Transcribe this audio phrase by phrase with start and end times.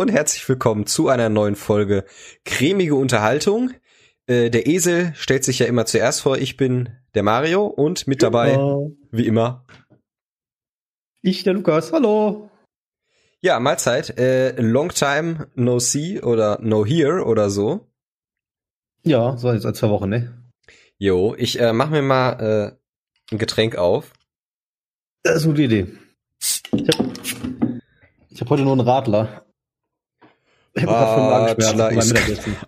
[0.00, 2.06] Und herzlich willkommen zu einer neuen Folge
[2.46, 3.72] Cremige Unterhaltung.
[4.26, 6.38] Äh, der Esel stellt sich ja immer zuerst vor.
[6.38, 8.56] Ich bin der Mario und mit dabei,
[9.10, 9.66] wie immer,
[11.20, 12.48] Ich, der Lukas, hallo.
[13.42, 14.18] ja, Mahlzeit.
[14.18, 17.86] Äh, long time no see oder no hear oder so.
[19.02, 20.32] Ja, so jetzt seit zwei Wochen, ne?
[20.96, 24.14] Jo, ich äh, mach mir mal äh, ein Getränk auf.
[25.24, 25.88] Das ist eine gute Idee.
[26.72, 27.12] Ich habe
[28.30, 29.44] ich hab heute nur einen Radler.
[30.74, 32.14] Beim ist-.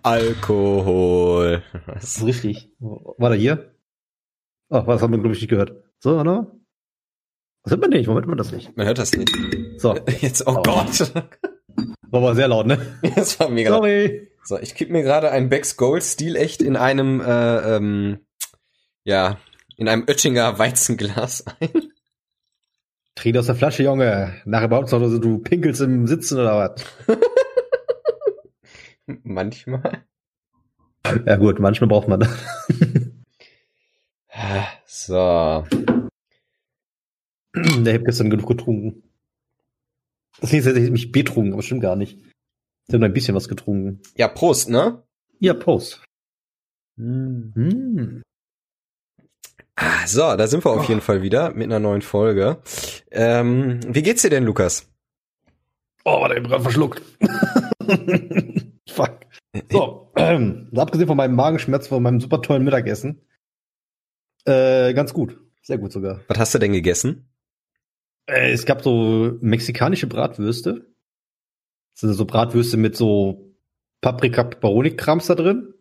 [0.03, 1.63] Alkohol.
[1.87, 2.69] Das ist richtig.
[2.79, 3.75] War der hier?
[4.69, 5.73] Ach, was haben wir, glaube ich, nicht gehört.
[5.99, 6.51] So, oder?
[7.63, 8.07] Was hört man nicht?
[8.07, 8.75] Warum hört man das nicht?
[8.75, 9.31] Man hört das nicht.
[9.77, 10.61] So, Jetzt, oh Oh.
[10.63, 11.13] Gott.
[11.15, 12.77] war aber sehr laut, ne?
[13.15, 13.69] Das war mega.
[13.69, 13.83] laut.
[13.83, 14.29] Sorry.
[14.43, 18.19] So, ich kipp mir gerade ein Becks Gold Stil echt in einem, äh, ähm,
[19.05, 19.37] ja,
[19.77, 21.69] in einem Oettinger Weizenglas ein.
[23.15, 24.33] Trink aus der Flasche, Junge.
[24.45, 26.75] Nachher behauptest du du pinkelst im Sitzen oder
[27.07, 27.17] was?
[29.23, 30.05] Manchmal.
[31.25, 32.29] Ja gut, manchmal braucht man das.
[34.85, 35.13] So.
[37.55, 39.03] Der hat gestern genug getrunken.
[40.39, 42.17] Das ist jetzt mich betrunken, aber stimmt gar nicht.
[42.19, 44.01] Ich habe nur ein bisschen was getrunken.
[44.15, 45.03] Ja, Prost, ne?
[45.39, 46.03] Ja, Prost.
[46.97, 48.21] Hm.
[49.75, 52.61] Ah, so, da sind wir auf jeden Fall wieder mit einer neuen Folge.
[53.09, 54.91] Ähm, wie geht's dir denn, Lukas?
[56.05, 57.01] Oh, warte, ich hab gerade verschluckt.
[58.93, 59.21] Fuck.
[59.71, 63.21] So, ähm, abgesehen von meinem Magenschmerz von meinem super tollen Mittagessen.
[64.45, 65.39] Äh, ganz gut.
[65.61, 66.21] Sehr gut sogar.
[66.27, 67.29] Was hast du denn gegessen?
[68.27, 70.93] Äh, es gab so mexikanische Bratwürste.
[71.93, 73.55] Das sind so Bratwürste mit so
[74.01, 75.73] Paprika, Peperoni-Krams da drin.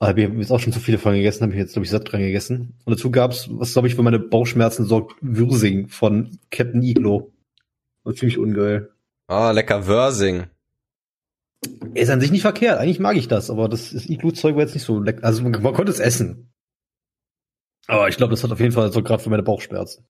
[0.00, 1.90] Aber ich habe jetzt auch schon zu viele von gegessen, habe ich jetzt, glaube ich,
[1.90, 2.78] satt dran gegessen.
[2.84, 7.32] Und dazu gab's, was glaube ich für meine Bauchschmerzen sorgt, Würsing von Captain Iglo.
[8.04, 8.90] Das ist ziemlich ungeil.
[9.28, 10.46] Oh, lecker Wörsing.
[11.94, 14.84] Ist an sich nicht verkehrt, eigentlich mag ich das, aber das, Iglo-Zeug war jetzt nicht
[14.84, 15.24] so lecker.
[15.24, 16.52] Also man, man konnte es essen.
[17.86, 20.06] Aber ich glaube, das hat auf jeden Fall so gerade für meine Bauchschmerzen.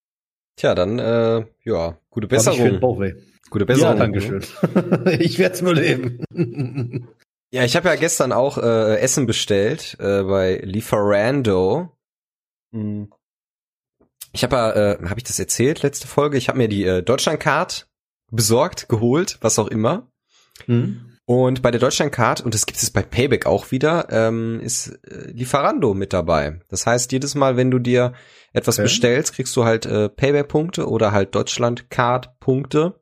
[0.56, 2.80] Tja, dann, äh, ja, gute Besserung.
[2.80, 3.14] Bauchweh.
[3.50, 3.98] Gute Ja, Besserung.
[3.98, 4.42] danke schön.
[5.20, 6.24] ich werde es nur leben.
[7.50, 11.96] Ja, ich habe ja gestern auch äh, Essen bestellt äh, bei Lieferando.
[12.74, 13.10] Hm.
[14.34, 16.36] Ich habe ja, äh, habe ich das erzählt letzte Folge?
[16.36, 17.88] Ich habe mir die äh, Deutschlandcard
[18.30, 20.10] besorgt, geholt, was auch immer.
[20.66, 21.16] hm?
[21.28, 25.30] Und bei der Deutschlandcard, und das gibt es bei Payback auch wieder, ähm, ist äh,
[25.30, 26.60] Lieferando mit dabei.
[26.70, 28.14] Das heißt, jedes Mal, wenn du dir
[28.54, 28.84] etwas Okay.
[28.84, 32.94] bestellst, kriegst du halt äh, Payback-Punkte oder halt Deutschlandcard-Punkte.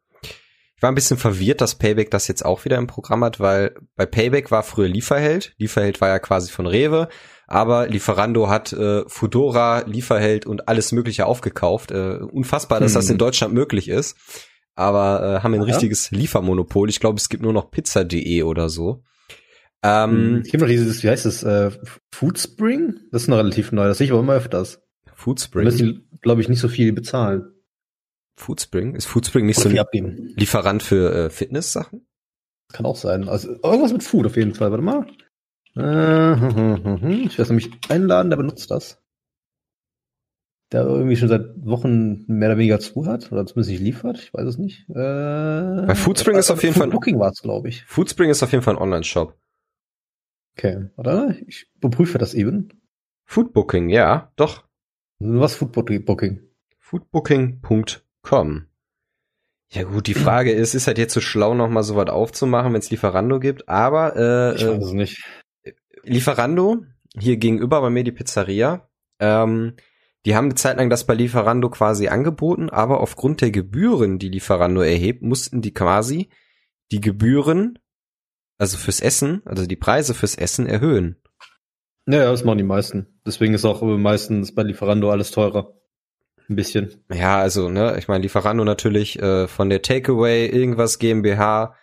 [0.76, 3.76] Ich war ein bisschen verwirrt, dass Payback das jetzt auch wieder im Programm hat, weil
[3.94, 5.54] bei Payback war früher Lieferheld.
[5.58, 7.08] Lieferheld war ja quasi von Rewe,
[7.46, 11.92] aber Lieferando hat äh, Fudora, Lieferheld und alles Mögliche aufgekauft.
[11.92, 12.94] Äh, unfassbar, dass Hm.
[12.96, 14.16] das in Deutschland möglich ist.
[14.76, 15.66] Aber äh, haben ein Aha.
[15.70, 16.88] richtiges Liefermonopol.
[16.88, 19.02] Ich glaube, es gibt nur noch pizza.de oder so.
[19.82, 21.70] Ähm, Ich habe noch dieses, wie heißt das, äh,
[22.12, 23.00] Foodspring?
[23.10, 24.80] Das ist noch relativ neu, das sehe ich aber immer öfters.
[25.06, 25.64] Da Foodspring.
[25.64, 27.52] müssen die, glaube ich, nicht so viel bezahlen.
[28.36, 28.94] Foodspring?
[28.94, 30.34] Ist Foodspring nicht Oder so viel ein abgeben.
[30.36, 32.06] Lieferant für äh, Fitness-Sachen?
[32.72, 33.28] Kann auch sein.
[33.28, 34.70] Also irgendwas mit Food auf jeden Fall.
[34.70, 35.06] Warte mal.
[35.74, 37.10] Äh, hm, hm, hm, hm.
[37.26, 38.98] Ich weiß nämlich einen Laden, der benutzt das.
[40.72, 43.30] Der irgendwie schon seit Wochen mehr oder weniger zu hat.
[43.30, 44.18] Oder zumindest nicht liefert.
[44.18, 44.88] Ich weiß es nicht.
[44.90, 47.84] Äh, Bei Foodspring ist auf jeden Fall- Booking war es, glaube ich.
[47.84, 49.38] Foodspring ist auf jeden Fall ein Online-Shop.
[50.58, 50.88] Okay.
[50.96, 52.68] Warte, ich überprüfe das eben.
[53.26, 54.64] Foodbooking, ja, doch.
[55.18, 56.40] Was Foodbooking?
[56.78, 58.66] Foodbooking.com.
[59.72, 62.78] Ja gut, die Frage ist, ist halt jetzt so schlau, nochmal so was aufzumachen, wenn
[62.80, 65.24] es Lieferando gibt, aber äh, Ich weiß es nicht.
[66.04, 66.84] Lieferando,
[67.18, 68.88] hier gegenüber bei mir die Pizzeria,
[69.18, 69.74] ähm,
[70.26, 74.28] die haben eine Zeit lang das bei Lieferando quasi angeboten, aber aufgrund der Gebühren, die
[74.28, 76.28] Lieferando erhebt, mussten die quasi
[76.90, 77.78] die Gebühren,
[78.58, 81.22] also fürs Essen, also die Preise fürs Essen erhöhen.
[82.08, 83.20] Ja, ja, das machen die meisten.
[83.24, 85.74] Deswegen ist auch meistens bei Lieferando alles teurer.
[86.48, 87.04] Ein bisschen.
[87.12, 91.74] Ja, also, ne, ich meine, Lieferando natürlich äh, von der Takeaway irgendwas GmbH,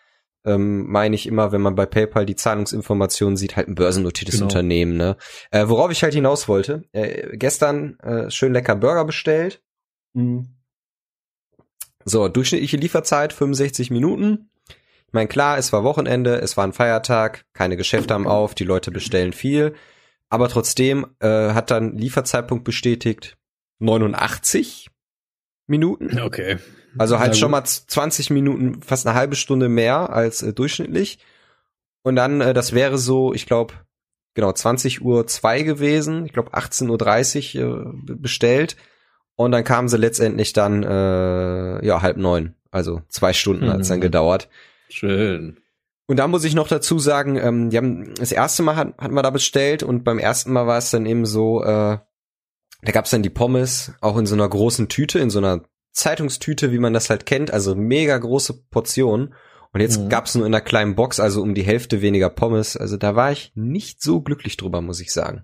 [0.45, 4.45] ähm, meine ich immer, wenn man bei PayPal die Zahlungsinformationen sieht, halt ein börsennotiertes Genau.
[4.45, 5.17] Unternehmen, ne?
[5.51, 9.61] Äh, worauf ich halt hinaus wollte, äh, gestern äh, schön lecker Burger bestellt.
[12.05, 14.49] So, durchschnittliche Lieferzeit 65 Minuten.
[15.07, 18.63] Ich meine, klar, es war Wochenende, es war ein Feiertag, keine Geschäfte haben auf, die
[18.63, 19.73] Leute bestellen viel.
[20.29, 23.37] Aber trotzdem äh, hat dann Lieferzeitpunkt bestätigt
[23.79, 24.89] 89
[25.67, 26.19] Minuten.
[26.19, 26.57] Okay.
[26.97, 31.19] Also halt schon mal 20 Minuten, fast eine halbe Stunde mehr als äh, durchschnittlich.
[32.03, 33.73] Und dann, äh, das wäre so, ich glaube,
[34.33, 36.25] genau, 20 Uhr zwei gewesen.
[36.25, 38.75] Ich glaube, 18.30 Uhr äh, be- bestellt.
[39.35, 42.55] Und dann kamen sie letztendlich dann, äh, ja, halb neun.
[42.71, 44.01] Also zwei Stunden hat's dann Mhm.
[44.01, 44.49] gedauert.
[44.89, 45.57] Schön.
[46.07, 49.13] Und da muss ich noch dazu sagen, ähm, die haben das erste Mal hat, hatten
[49.15, 51.97] wir da bestellt und beim ersten Mal war es dann eben so, äh,
[52.85, 55.61] da gab's dann die Pommes auch in so einer großen Tüte, in so einer
[55.93, 59.33] Zeitungstüte, wie man das halt kennt, also mega große Portionen.
[59.71, 60.09] Und jetzt mhm.
[60.09, 62.77] gab's nur in einer kleinen Box, also um die Hälfte weniger Pommes.
[62.77, 65.43] Also da war ich nicht so glücklich drüber, muss ich sagen.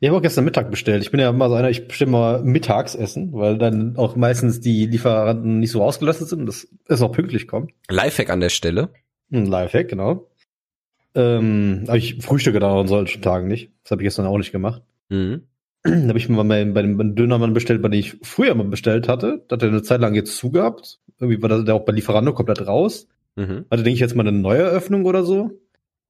[0.00, 1.02] Ich habe auch gestern Mittag bestellt.
[1.02, 4.86] Ich bin ja immer so einer, ich bestelle mal Mittagsessen, weil dann auch meistens die
[4.86, 7.72] Lieferanten nicht so ausgelastet sind und das ist auch pünktlich kommt.
[7.88, 8.90] Lifehack an der Stelle.
[9.32, 10.28] Ein Lifehack, genau.
[11.14, 13.72] Ähm, aber ich frühstücke da an solchen Tagen nicht.
[13.82, 14.82] Das habe ich gestern auch nicht gemacht.
[15.08, 15.42] Mhm.
[15.86, 19.08] Da habe ich mal bei, bei dem Dönermann bestellt, bei dem ich früher mal bestellt
[19.08, 19.44] hatte.
[19.48, 21.00] Da hat er eine Zeit lang jetzt zugehabt.
[21.18, 23.08] Irgendwie war der auch bei Lieferando komplett raus.
[23.36, 23.66] Mhm.
[23.70, 25.60] Hatte, denke ich, jetzt mal eine neue Eröffnung oder so.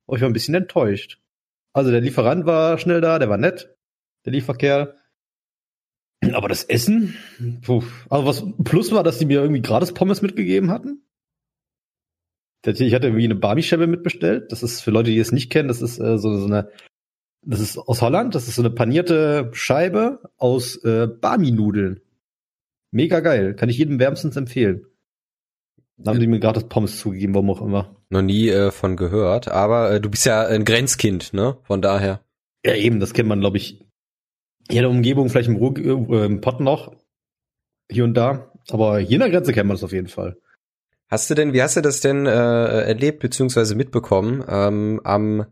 [0.07, 1.21] Aber ich war ein bisschen enttäuscht.
[1.73, 3.77] Also der Lieferant war schnell da, der war nett,
[4.25, 4.95] der Lieferkerl.
[6.33, 7.15] Aber das Essen,
[7.63, 7.83] puh.
[8.09, 11.03] also was plus war, dass die mir irgendwie gratis Pommes mitgegeben hatten.
[12.65, 14.51] Ich hatte irgendwie eine Bami-Scheibe mitbestellt.
[14.51, 16.71] Das ist für Leute, die es nicht kennen, das ist äh, so, so eine
[17.47, 18.35] das ist aus Holland.
[18.35, 22.01] Das ist so eine panierte Scheibe aus äh, Bami-Nudeln.
[22.91, 23.55] Mega geil.
[23.55, 24.87] Kann ich jedem wärmstens empfehlen.
[25.97, 27.97] Da haben die mir gerade das Pommes zugegeben, warum auch immer.
[28.11, 31.57] Noch nie äh, von gehört, aber äh, du bist ja ein Grenzkind, ne?
[31.63, 32.21] Von daher.
[32.65, 33.81] Ja, eben, das kennt man, glaube ich,
[34.69, 36.95] hier in der Umgebung, vielleicht im, Ruhr, äh, im Pott noch,
[37.91, 38.53] hier und da.
[38.71, 40.37] Aber hier in der Grenze kennt man das auf jeden Fall.
[41.09, 44.45] Hast du denn, wie hast du das denn äh, erlebt beziehungsweise mitbekommen?
[44.49, 45.47] Ähm, am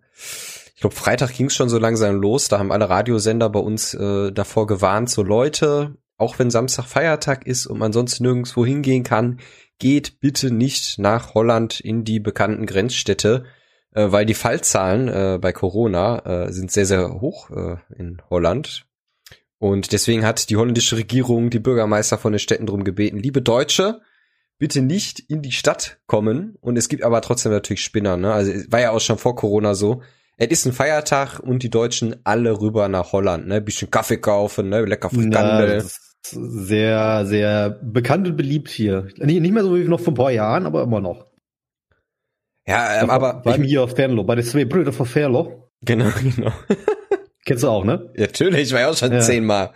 [0.75, 2.49] ich glaube, Freitag ging es schon so langsam los.
[2.49, 7.47] Da haben alle Radiosender bei uns äh, davor gewarnt, so Leute, auch wenn Samstag Feiertag
[7.47, 9.39] ist und man sonst nirgendwo hingehen kann,
[9.79, 13.45] geht bitte nicht nach Holland in die bekannten Grenzstädte,
[13.93, 18.87] äh, weil die Fallzahlen äh, bei Corona äh, sind sehr, sehr hoch äh, in Holland.
[19.59, 24.01] Und deswegen hat die holländische Regierung die Bürgermeister von den Städten drum gebeten, liebe Deutsche,
[24.59, 26.57] bitte nicht in die Stadt kommen.
[26.61, 28.33] Und es gibt aber trotzdem natürlich Spinner, ne?
[28.33, 30.03] Also war ja auch schon vor Corona so
[30.37, 33.61] es ist ein Feiertag und die Deutschen alle rüber nach Holland, ne?
[33.61, 34.85] Bisschen Kaffee kaufen, ne?
[34.85, 35.79] Lecker Frikandel.
[35.79, 35.85] Ja,
[36.31, 39.09] sehr, sehr bekannt und beliebt hier.
[39.19, 41.27] Nicht, nicht mehr so wie noch vor ein paar Jahren, aber immer noch.
[42.67, 43.43] Ja, ähm, aber.
[43.43, 45.71] Bei mir auf Fernlo, bei den zwei Brüder von Fernlo.
[45.83, 46.53] Genau, genau.
[47.45, 48.11] Kennst du auch, ne?
[48.17, 49.21] Ja, natürlich, ich war ja auch schon ja.
[49.21, 49.73] zehnmal.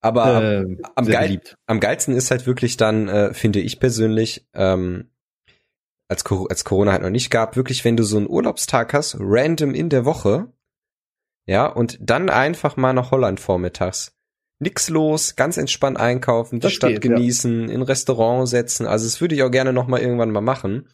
[0.00, 5.10] Aber äh, am, geil, am geilsten ist halt wirklich dann, äh, finde ich persönlich, ähm,
[6.08, 9.74] als, als Corona halt noch nicht gab, wirklich, wenn du so einen Urlaubstag hast, random
[9.74, 10.52] in der Woche,
[11.46, 14.14] ja, und dann einfach mal nach Holland vormittags.
[14.58, 17.74] Nix los, ganz entspannt einkaufen, die das Stadt geht, genießen, ja.
[17.74, 18.86] in Restaurant setzen.
[18.86, 20.88] Also das würde ich auch gerne noch mal irgendwann mal machen.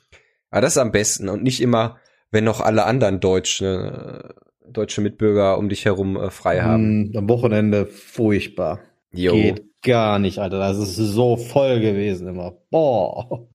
[0.51, 1.97] Aber das ist am besten und nicht immer,
[2.31, 4.35] wenn noch alle anderen deutsche,
[4.69, 7.11] deutsche Mitbürger um dich herum äh, frei haben.
[7.11, 8.81] Mm, am Wochenende furchtbar.
[9.13, 9.33] Jo.
[9.33, 10.59] Geht gar nicht, Alter.
[10.59, 12.59] Das ist so voll gewesen immer.
[12.71, 13.49] Boah.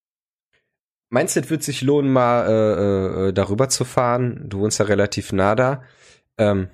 [1.09, 4.45] Meinst du, es wird sich lohnen, mal äh, äh, darüber zu fahren?
[4.47, 5.83] Du wohnst ja relativ nah da.
[6.37, 6.69] Ähm,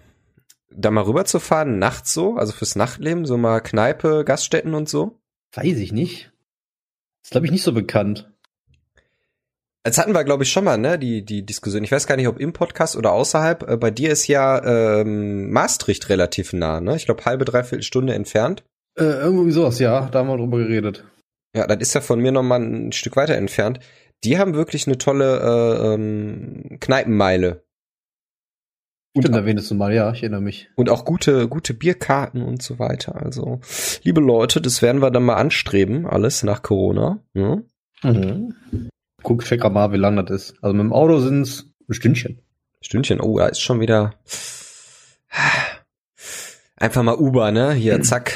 [0.70, 4.90] da mal rüber zu fahren, nachts so, also fürs Nachtleben, so mal Kneipe, Gaststätten und
[4.90, 5.20] so?
[5.54, 6.32] Weiß ich nicht.
[7.24, 8.30] Ist, glaube ich, nicht so bekannt.
[9.86, 11.84] Jetzt hatten wir, glaube ich, schon mal, ne, die, die Diskussion.
[11.84, 13.70] Ich weiß gar nicht, ob im Podcast oder außerhalb.
[13.70, 14.63] Äh, bei dir ist ja
[15.00, 16.96] ähm, Maastricht relativ nah, ne?
[16.96, 18.63] Ich glaube, halbe, dreiviertel Stunde entfernt.
[18.98, 20.10] Äh, irgendwie sowas, ja.
[20.12, 21.06] Da haben wir drüber geredet.
[21.56, 23.80] Ja, das ist ja von mir noch mal ein Stück weiter entfernt
[24.25, 27.63] die haben wirklich eine tolle äh, ähm, Kneipenmeile.
[29.13, 30.67] Und da erwähntest du mal, ja, ich erinnere mich.
[30.75, 33.15] Und auch gute, gute Bierkarten und so weiter.
[33.15, 33.62] Also,
[34.03, 37.24] liebe Leute, das werden wir dann mal anstreben, alles nach Corona.
[37.34, 37.62] Ja?
[38.03, 38.55] Mhm.
[39.24, 40.55] Guck, check mal, wie lang das ist.
[40.62, 42.41] Also mit dem Auto sind es ein Stündchen.
[42.82, 44.15] Stündchen, oh, da ist schon wieder.
[46.75, 47.72] Einfach mal Uber, ne?
[47.72, 48.34] Hier, zack.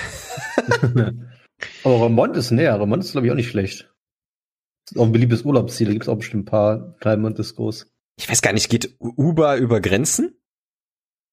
[1.83, 2.79] Aber Remont ist näher.
[2.79, 3.88] Remont ist, glaube ich, auch nicht schlecht
[4.97, 5.87] auch ein beliebtes Urlaubsziel.
[5.87, 7.91] Da gibt es auch bestimmt ein paar Diamond Discos.
[8.17, 10.35] Ich weiß gar nicht, geht Uber über Grenzen?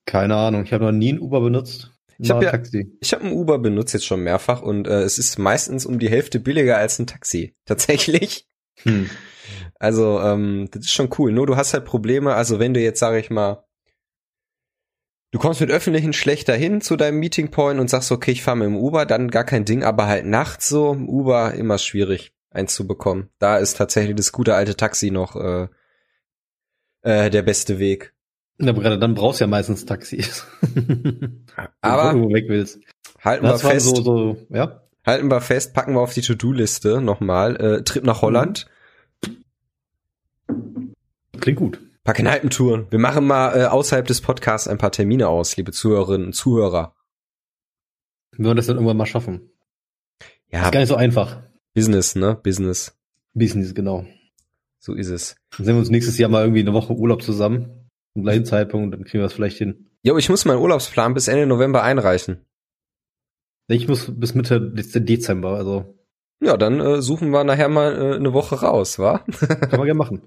[0.07, 1.93] Keine Ahnung, ich habe noch nie ein Uber benutzt.
[2.19, 2.59] Ich habe ja,
[3.01, 6.09] ich habe ein Uber benutzt jetzt schon mehrfach und äh, es ist meistens um die
[6.09, 7.55] Hälfte billiger als ein Taxi.
[7.67, 8.47] Tatsächlich.
[8.83, 9.11] Hm.
[9.79, 11.33] Also ähm, das ist schon cool.
[11.33, 12.35] Nur du hast halt Probleme.
[12.35, 13.65] Also wenn du jetzt sage ich mal,
[15.33, 18.57] du kommst mit öffentlichen schlechter hin zu deinem Meeting Point und sagst okay, ich fahre
[18.57, 19.83] mit dem Uber, dann gar kein Ding.
[19.83, 23.29] Aber halt nachts so Uber immer schwierig eins zu bekommen.
[23.39, 25.69] Da ist tatsächlich das gute alte Taxi noch äh,
[27.03, 28.15] äh, der beste Weg.
[28.59, 30.47] Na, aber gerade dann brauchst du ja meistens Taxis.
[31.81, 32.81] aber wenn du weg willst.
[33.23, 33.97] Halten das wir fest.
[33.97, 34.83] So, so, ja?
[35.05, 37.57] Halten wir fest, packen wir auf die To-Do-Liste nochmal.
[37.57, 38.67] Äh, Trip nach Holland.
[41.41, 41.81] Klingt gut.
[42.03, 42.87] Paar Kneipentouren.
[42.91, 46.95] Wir machen mal äh, außerhalb des Podcasts ein paar Termine aus, liebe Zuhörerinnen und Zuhörer.
[48.33, 49.51] Wir wollen das dann irgendwann mal schaffen.
[50.51, 50.65] Ja.
[50.65, 51.43] ist gar nicht so einfach.
[51.77, 52.41] Business, ne?
[52.43, 52.97] Business.
[53.35, 54.07] Business, genau.
[54.79, 55.37] So ist es.
[55.59, 57.91] Dann sehen wir uns nächstes Jahr mal irgendwie eine Woche Urlaub zusammen.
[58.15, 59.91] Zum gleichen Zeitpunkt, dann kriegen wir es vielleicht hin.
[60.03, 62.39] Jo, ich muss meinen Urlaubsplan bis Ende November einreichen.
[63.69, 65.99] Ich muss bis Mitte Dezember, also.
[66.41, 69.19] Ja, dann äh, suchen wir nachher mal äh, eine Woche raus, wa?
[69.19, 70.23] Kann man gerne machen.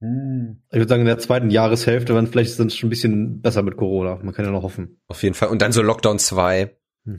[0.00, 3.62] Ich würde sagen, in der zweiten Jahreshälfte, wenn vielleicht ist es schon ein bisschen besser
[3.62, 4.18] mit Corona.
[4.22, 5.00] Man kann ja noch hoffen.
[5.06, 5.48] Auf jeden Fall.
[5.48, 6.76] Und dann so Lockdown 2.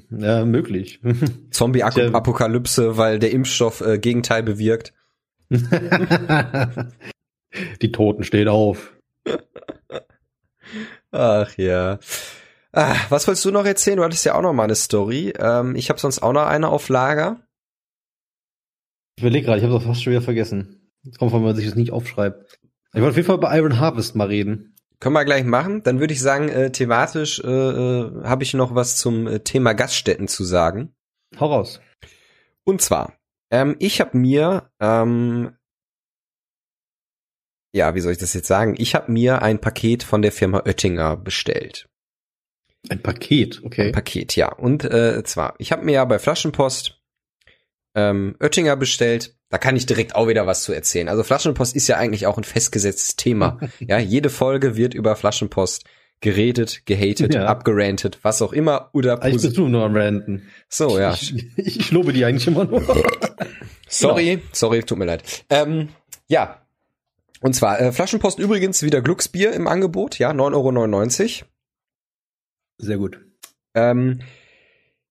[0.09, 1.01] Ja, möglich.
[1.51, 4.93] Zombie-Apokalypse, weil der Impfstoff äh, Gegenteil bewirkt.
[7.81, 8.95] Die Toten stehen auf.
[11.11, 11.99] Ach ja.
[12.71, 13.97] Ah, was wolltest du noch erzählen?
[13.97, 15.33] Du hattest ja auch noch mal eine Story.
[15.37, 17.45] Ähm, ich habe sonst auch noch eine auf Lager.
[19.15, 20.91] Ich überlege gerade, ich habe das fast schon wieder vergessen.
[21.03, 22.59] Jetzt kommt, wenn man sich das nicht aufschreibt.
[22.93, 24.75] Ich wollte auf jeden Fall über Iron Harvest mal reden.
[24.99, 25.83] Können wir gleich machen.
[25.83, 29.73] Dann würde ich sagen, äh, thematisch äh, äh, habe ich noch was zum äh, Thema
[29.73, 30.93] Gaststätten zu sagen.
[31.39, 31.81] Hau raus.
[32.63, 33.17] Und zwar,
[33.51, 35.55] ähm, ich habe mir, ähm,
[37.73, 38.75] ja, wie soll ich das jetzt sagen?
[38.77, 41.89] Ich habe mir ein Paket von der Firma Oettinger bestellt.
[42.89, 43.87] Ein Paket, okay.
[43.87, 44.51] Ein Paket, ja.
[44.51, 47.01] Und äh, zwar, ich habe mir ja bei Flaschenpost
[47.95, 49.35] ähm, Oettinger bestellt.
[49.53, 51.07] Da kann ich direkt auch wieder was zu erzählen.
[51.09, 53.59] Also Flaschenpost ist ja eigentlich auch ein festgesetztes Thema.
[53.79, 55.83] ja, jede Folge wird über Flaschenpost
[56.21, 57.45] geredet, gehatet, Ja.
[57.45, 58.89] abgerantet, was auch immer.
[58.93, 60.47] Oder Eigentlich posi- bist du nur am Ranten.
[60.69, 61.13] so, ja.
[61.13, 62.81] Ich, ich, ich lobe die eigentlich immer nur.
[63.87, 65.45] Sorry, sorry, tut mir leid.
[65.51, 65.89] Ähm,
[66.27, 66.65] ja.
[67.41, 71.47] Und zwar, äh, Flaschenpost übrigens wieder Glücksbier im Angebot, ja, 9,99 Euro.
[72.79, 73.19] Sehr gut.
[73.75, 74.19] Ähm,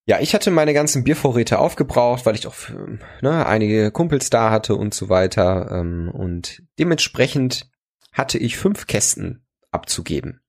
[0.05, 4.51] ja, ich hatte meine ganzen Biervorräte aufgebraucht, weil ich auch ähm, ne, einige Kumpels da
[4.51, 5.71] hatte und so weiter.
[5.71, 7.71] Ähm, und dementsprechend
[8.13, 10.41] hatte ich fünf Kästen abzugeben.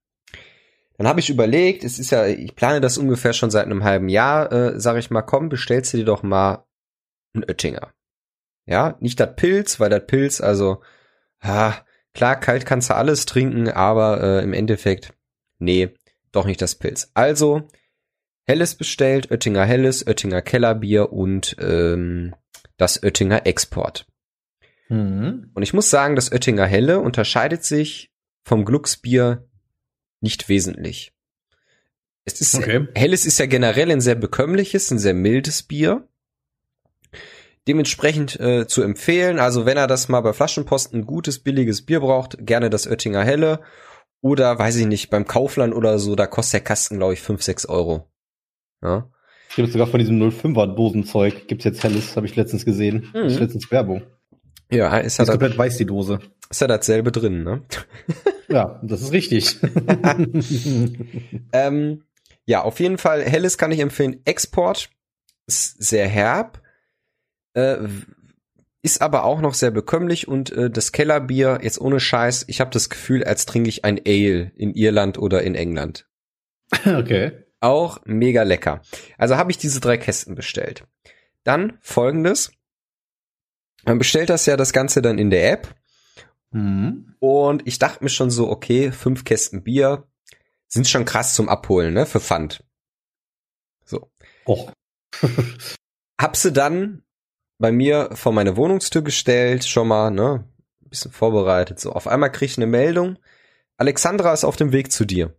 [0.98, 4.10] Dann habe ich überlegt, es ist ja, ich plane das ungefähr schon seit einem halben
[4.10, 6.66] Jahr, äh, sage ich mal, komm, bestellst du dir doch mal
[7.34, 7.94] einen Oettinger.
[8.66, 10.82] Ja, nicht das Pilz, weil das Pilz, also,
[11.42, 11.74] ah,
[12.14, 15.14] klar, kalt kannst du alles trinken, aber äh, im Endeffekt,
[15.60, 15.94] nee,
[16.32, 17.12] doch nicht das Pilz.
[17.14, 17.68] Also,
[18.46, 22.36] Helles bestellt, Oettinger Helles, Oettinger Kellerbier und ähm,
[22.78, 24.06] das Oettinger Export.
[24.90, 25.52] Mhm.
[25.54, 28.12] Und ich muss sagen, das Oettinger Helle unterscheidet sich
[28.44, 29.48] vom Glucksbier
[30.20, 31.14] nicht wesentlich.
[32.26, 32.88] Es ist Okay.
[32.96, 36.08] Helles ist ja generell ein sehr bekömmliches, ein sehr mildes Bier.
[37.68, 39.40] Dementsprechend äh, zu empfehlen.
[39.40, 43.24] Also wenn er das mal bei Flaschenpost ein gutes, billiges Bier braucht, gerne das Oettinger
[43.24, 43.62] Helle.
[44.22, 47.42] Oder weiß ich nicht, beim Kaufland oder so, da kostet der Kasten, glaube ich, 5,
[47.42, 48.10] 6 Euro.
[48.84, 49.10] Ja.
[49.50, 53.10] Es gibt sogar von diesem 05er Dosenzeug, gibt's jetzt helles, habe ich letztens gesehen.
[53.14, 53.24] Mhm.
[53.24, 54.04] Das ist letztens Werbung.
[54.72, 56.20] Ja, ist Ist komplett weiß die Dose.
[56.50, 57.62] ist ja dasselbe drin, ne?
[58.50, 59.58] Ja, das ist richtig.
[61.54, 62.04] Ähm,
[62.46, 64.22] ja, auf jeden Fall, Helles kann ich empfehlen.
[64.26, 64.90] Export
[65.48, 66.62] ist sehr herb,
[67.54, 67.78] äh,
[68.82, 72.72] ist aber auch noch sehr bekömmlich und äh, das Kellerbier, jetzt ohne Scheiß, ich habe
[72.72, 76.08] das Gefühl, als trinke ich ein Ale in Irland oder in England.
[76.86, 77.43] okay.
[77.64, 78.82] Auch mega lecker.
[79.18, 80.86] Also habe ich diese drei Kästen bestellt.
[81.46, 82.52] Dann folgendes.
[83.86, 85.74] Man bestellt das ja das Ganze dann in der App
[86.52, 87.16] Mhm.
[87.18, 90.08] und ich dachte mir schon so, okay, fünf Kästen Bier
[90.68, 92.64] sind schon krass zum Abholen, ne, für Pfand.
[93.86, 94.12] So.
[94.46, 94.72] Och.
[96.22, 97.04] Hab sie dann
[97.58, 100.46] bei mir vor meine Wohnungstür gestellt, schon mal, ne,
[100.84, 101.80] ein bisschen vorbereitet.
[101.80, 103.18] So, auf einmal krieg ich eine Meldung.
[103.78, 105.36] Alexandra ist auf dem Weg zu dir.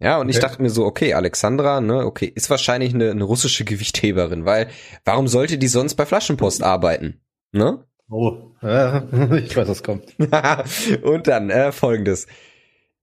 [0.00, 0.46] Ja, und ich Okay.
[0.46, 4.68] dachte mir so, okay, Alexandra, ne, okay, ist wahrscheinlich eine, eine russische Gewichtheberin, weil
[5.04, 7.20] warum sollte die sonst bei Flaschenpost arbeiten?
[7.52, 7.86] Ne?
[8.10, 8.50] Oh.
[8.60, 10.14] Ja, ich weiß, was kommt.
[11.02, 12.26] und dann äh, folgendes.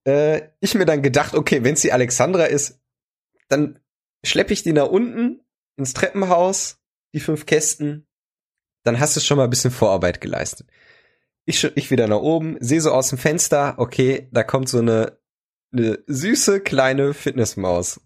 [0.04, 2.80] Äh, ich mir dann gedacht, okay, wenn sie Alexandra ist,
[3.48, 3.78] dann
[4.24, 5.40] schleppe ich die nach unten
[5.76, 6.78] ins Treppenhaus,
[7.14, 8.06] die fünf Kästen,
[8.84, 10.66] dann hast du schon mal ein bisschen Vorarbeit geleistet.
[11.44, 15.18] Ich, ich wieder nach oben, sehe so aus dem Fenster, okay, da kommt so eine,
[15.72, 18.00] eine süße kleine Fitnessmaus.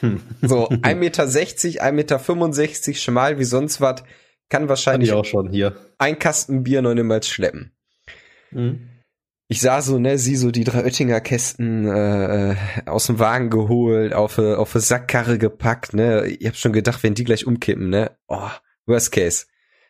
[0.00, 0.20] Hm.
[0.42, 4.02] So 1,60 Meter, 1,65 Meter, schmal wie sonst was,
[4.48, 5.76] kann wahrscheinlich ich auch schon hier.
[5.98, 7.72] ein Kasten Bier noch niemals schleppen.
[8.50, 8.88] Mhm.
[9.48, 12.56] ich sah so, ne, sie so die drei Oettinger Kästen äh, äh,
[12.86, 16.26] aus dem Wagen geholt, auf eine auf eine Sackkarre gepackt, ne.
[16.26, 18.12] Ich hab schon gedacht, wenn die gleich umkippen, ne.
[18.28, 18.50] Oh,
[18.86, 19.46] worst case.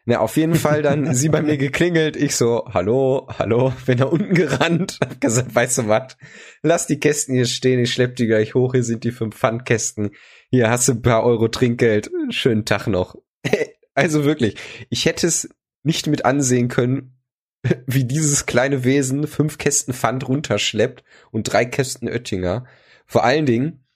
[0.07, 4.05] Ne, auf jeden Fall dann sie bei mir geklingelt, ich so, hallo, hallo, bin da
[4.05, 6.17] unten gerannt, hab gesagt, weißt du was,
[6.63, 10.11] lass die Kästen hier stehen, ich schlepp die gleich hoch, hier sind die fünf Pfandkästen,
[10.51, 13.17] hier hast du ein paar Euro Trinkgeld, schönen Tag noch.
[13.97, 14.57] Also wirklich,
[14.91, 15.49] ich hätte es
[15.85, 17.17] nicht mit ansehen können,
[17.87, 22.67] wie dieses kleine Wesen fünf Kästen Pfand runterschleppt und drei Kästen Oettinger.
[23.07, 23.87] Vor allen Dingen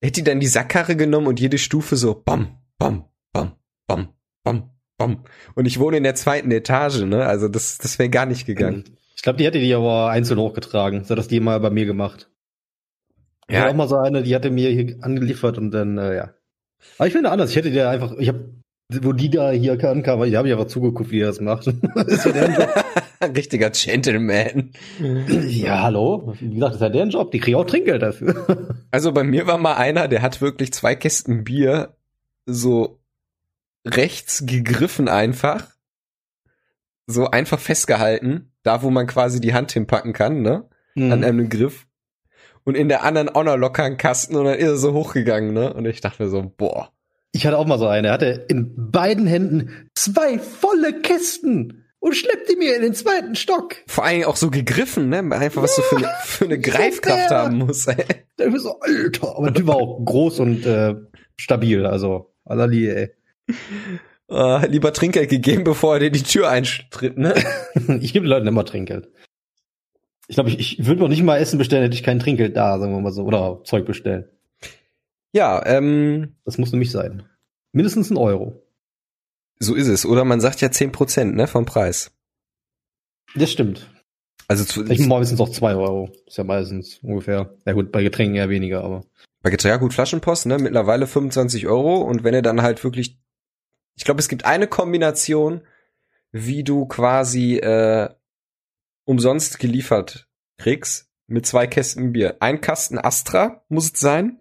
[0.00, 4.71] hätte die dann die Sackkarre genommen und jede Stufe so bam, bam, bam, bam, bam,
[5.06, 5.24] Bom.
[5.54, 7.26] Und ich wohne in der zweiten Etage, ne?
[7.26, 8.84] Also das, das wäre gar nicht gegangen.
[9.16, 11.04] Ich glaube, die hätte die aber einzeln hochgetragen.
[11.04, 12.28] So hat das die mal bei mir gemacht.
[13.48, 13.68] Ja.
[13.68, 16.34] Auch mal so eine, die hatte mir hier angeliefert und dann, äh, ja.
[16.98, 17.50] Aber ich finde anders.
[17.50, 18.54] Ich hätte dir einfach, ich habe,
[18.88, 21.66] wo die da hier ankam, ich habe ich einfach zugeguckt, wie er das macht.
[21.94, 22.82] das ja
[23.36, 24.72] Richtiger Gentleman.
[25.46, 26.34] Ja, hallo.
[26.40, 27.30] Wie gesagt, das ist ja deren Job.
[27.30, 28.74] Die kriegen auch Trinkgeld dafür.
[28.90, 31.94] Also bei mir war mal einer, der hat wirklich zwei Kästen Bier
[32.46, 33.01] so
[33.84, 35.68] rechts gegriffen einfach.
[37.06, 38.52] So einfach festgehalten.
[38.62, 40.68] Da, wo man quasi die Hand hinpacken kann, ne?
[40.94, 41.12] Mhm.
[41.12, 41.86] An einem Griff.
[42.64, 45.52] Und in der anderen auch noch locker einen Kasten und dann ist er so hochgegangen,
[45.52, 45.72] ne?
[45.72, 46.92] Und ich dachte mir so, boah.
[47.32, 48.04] Ich hatte auch mal so einen.
[48.04, 53.76] Er hatte in beiden Händen zwei volle Kästen und schleppte mir in den zweiten Stock.
[53.86, 55.18] Vor allem auch so gegriffen, ne?
[55.34, 58.04] Einfach was ja, du für eine, für eine Greifkraft so haben musst, ey.
[58.38, 59.36] Der ist so, Alter.
[59.36, 60.94] Aber der Typ war auch groß und äh,
[61.36, 63.10] stabil, also Alali, ey.
[64.30, 67.34] Uh, lieber Trinkgeld gegeben, bevor er dir die Tür einstritt, ne?
[68.00, 69.10] ich gebe Leuten immer Trinkgeld.
[70.28, 72.78] Ich glaube, ich, ich würde noch nicht mal Essen bestellen, hätte ich kein Trinkgeld da,
[72.78, 73.24] sagen wir mal so.
[73.24, 74.24] Oder Zeug bestellen.
[75.32, 76.36] Ja, ähm.
[76.44, 77.24] Das muss nämlich sein.
[77.72, 78.62] Mindestens ein Euro.
[79.58, 80.06] So ist es.
[80.06, 82.10] Oder man sagt ja zehn Prozent, ne, vom Preis.
[83.34, 83.88] Das stimmt.
[84.48, 86.10] Also zu, ich meistens auch zwei Euro.
[86.26, 87.54] Ist ja meistens ungefähr.
[87.64, 89.04] Ja gut, bei Getränken eher weniger, aber.
[89.42, 92.02] Bei Getränken, ja gut, Flaschenpost, ne, mittlerweile 25 Euro.
[92.02, 93.18] Und wenn er dann halt wirklich,
[93.96, 95.62] ich glaube, es gibt eine Kombination,
[96.32, 98.08] wie du quasi äh,
[99.04, 102.36] umsonst geliefert kriegst mit zwei Kästen Bier.
[102.40, 104.40] Ein Kasten Astra muss es sein.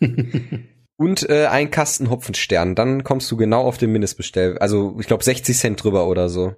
[0.96, 2.74] und äh, ein Kasten Hopfenstern.
[2.74, 4.58] Dann kommst du genau auf den Mindestbestell.
[4.58, 6.54] Also ich glaube 60 Cent drüber oder so.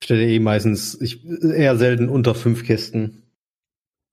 [0.00, 3.22] Ich stelle eh meistens ich, eher selten unter fünf Kästen.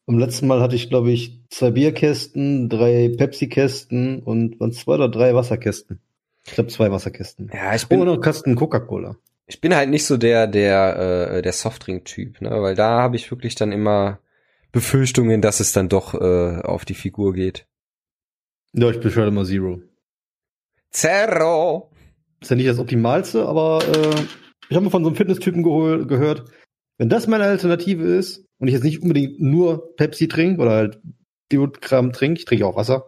[0.05, 5.09] Am letzten Mal hatte ich, glaube ich, zwei Bierkästen, drei Pepsi-Kästen und waren zwei oder
[5.09, 6.01] drei Wasserkästen.
[6.45, 7.51] Ich glaube zwei Wasserkästen.
[7.53, 7.99] Ja, ich bin.
[8.01, 12.61] Oh, noch Kasten Coca-Cola ich bin halt nicht so der der äh, der Softdrink-Typ, ne,
[12.61, 14.19] weil da habe ich wirklich dann immer
[14.71, 17.67] Befürchtungen, dass es dann doch äh, auf die Figur geht.
[18.73, 19.81] Ja, ich bestelle immer Zero.
[20.89, 21.91] Zero.
[22.41, 24.21] Ist ja nicht das Optimalste, aber äh,
[24.69, 26.49] ich habe mal von so einem Fitnesstypen gehört,
[26.97, 31.01] wenn das meine Alternative ist und ich jetzt nicht unbedingt nur Pepsi trinke oder halt
[31.81, 33.05] Kram trinke, ich trinke auch Wasser,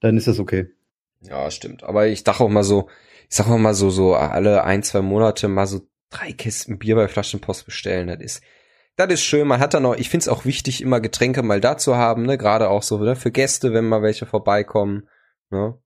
[0.00, 0.75] dann ist das okay.
[1.20, 1.82] Ja, stimmt.
[1.84, 2.88] Aber ich dachte auch mal so,
[3.28, 7.08] ich sag mal so, so alle ein, zwei Monate mal so drei Kisten Bier bei
[7.08, 8.08] Flaschenpost bestellen.
[8.08, 8.42] Das ist,
[8.96, 9.48] das ist schön.
[9.48, 12.38] Man hat dann auch, ich find's auch wichtig, immer Getränke mal da zu haben, ne?
[12.38, 13.16] Gerade auch so, ne?
[13.16, 15.08] Für Gäste, wenn mal welche vorbeikommen.
[15.50, 15.78] Ne?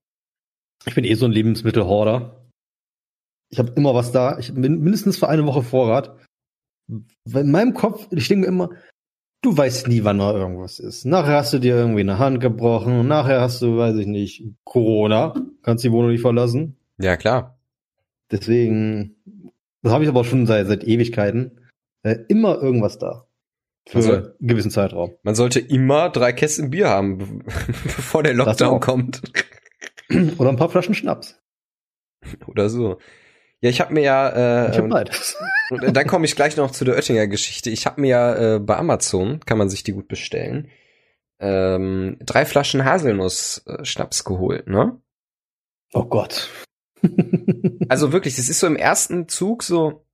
[0.85, 2.49] Ich bin eh so ein Lebensmittelhorder.
[3.49, 4.37] Ich habe immer was da.
[4.39, 6.17] Ich bin mindestens für eine Woche Vorrat.
[6.87, 8.69] In meinem Kopf, ich denke mir immer,
[9.41, 11.05] du weißt nie, wann noch irgendwas ist.
[11.05, 15.33] Nachher hast du dir irgendwie eine Hand gebrochen, nachher hast du, weiß ich nicht, Corona,
[15.63, 16.77] kannst die Wohnung nicht verlassen.
[16.97, 17.59] Ja, klar.
[18.31, 19.15] Deswegen,
[19.81, 21.59] das habe ich aber schon seit, seit Ewigkeiten,
[22.03, 23.27] äh, immer irgendwas da.
[23.87, 25.15] Für also, einen gewissen Zeitraum.
[25.23, 27.43] Man sollte immer drei Kästen Bier haben,
[27.83, 29.21] bevor der Lockdown kommt.
[30.37, 31.41] Oder ein paar Flaschen Schnaps.
[32.45, 32.99] Oder so.
[33.61, 34.29] Ja, ich habe mir ja.
[34.65, 35.37] Äh, ich hab beides.
[35.69, 37.69] Und dann komme ich gleich noch zu der Oettinger Geschichte.
[37.69, 40.69] Ich habe mir ja äh, bei Amazon, kann man sich die gut bestellen,
[41.39, 44.99] ähm, drei Flaschen Haselnuss-Schnaps geholt, ne?
[45.93, 46.49] Oh Gott
[47.89, 50.05] also wirklich, es ist so im ersten Zug so,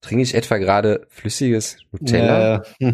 [0.00, 2.88] trinke ich etwa gerade flüssiges Nutella ja.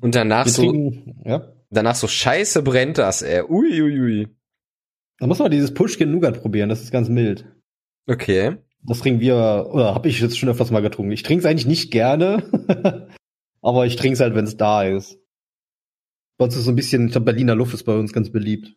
[0.00, 1.52] und danach Wir so, trinken, ja.
[1.70, 3.42] danach so scheiße brennt das, ey.
[3.42, 4.28] Ui, ui, ui.
[5.18, 7.46] Da muss man dieses Pushkin Nougat probieren, das ist ganz mild.
[8.06, 8.56] Okay.
[8.84, 11.12] Das trinken wir, oder habe ich jetzt schon öfters mal getrunken.
[11.12, 13.08] Ich trinke es eigentlich nicht gerne,
[13.62, 15.18] aber ich trinke es halt, wenn es da ist.
[16.38, 18.76] Bei uns ist so ein bisschen, ich glaube, Berliner Luft ist bei uns ganz beliebt.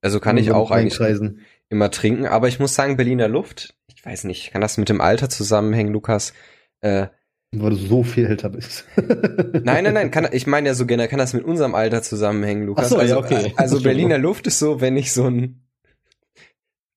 [0.00, 1.40] Also kann ich auch eigentlich Kreisen.
[1.68, 5.00] immer trinken, aber ich muss sagen, Berliner Luft, ich weiß nicht, kann das mit dem
[5.00, 6.32] Alter zusammenhängen, Lukas?
[6.80, 7.06] Äh,
[7.52, 8.84] Weil du so viel älter bist.
[8.96, 12.66] nein, nein, nein, kann, ich meine ja so generell, kann das mit unserem Alter zusammenhängen,
[12.66, 12.86] Lukas?
[12.86, 13.52] Ach so, also, ja, okay.
[13.56, 15.61] Also Berliner Luft ist so, wenn ich so ein,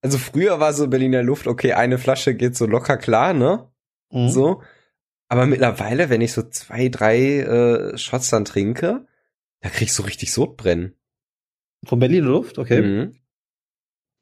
[0.06, 3.68] also früher war so Berliner Luft, okay, eine Flasche geht so locker klar, ne?
[4.12, 4.30] Mhm.
[4.30, 4.62] So.
[5.28, 9.08] Aber mittlerweile, wenn ich so zwei, drei äh, Shots dann trinke,
[9.62, 10.94] da krieg ich so richtig Sodbrennen.
[11.86, 12.84] Von Berliner Luft, okay.
[12.84, 13.15] Mhm.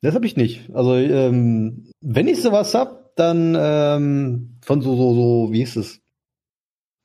[0.02, 0.74] Das habe ich nicht.
[0.74, 6.00] Also ähm, wenn ich sowas hab, dann ähm, von so so so wie ist es?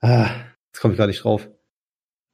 [0.01, 0.31] Ah,
[0.69, 1.49] jetzt komme ich gar nicht drauf.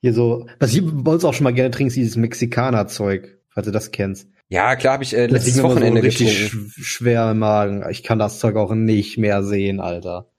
[0.02, 3.72] Hier so, was ich bei uns auch schon mal gerne trinkst, dieses Mexikaner-Zeug, falls du
[3.72, 4.28] das kennst.
[4.48, 7.84] Ja, klar, habe ich äh, letztes Wochenende so richtig sch schwer im Magen.
[7.90, 10.30] Ich kann das Zeug auch nicht mehr sehen, Alter.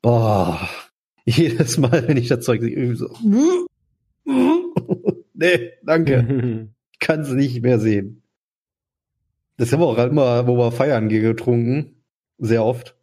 [0.00, 0.68] Boah.
[1.24, 3.10] Jedes Mal, wenn ich das Zeug sehe, so.
[5.34, 6.68] nee, danke.
[7.00, 8.22] kann es nicht mehr sehen.
[9.56, 12.02] Das haben wir auch immer, wo wir feiern getrunken.
[12.38, 12.96] Sehr oft.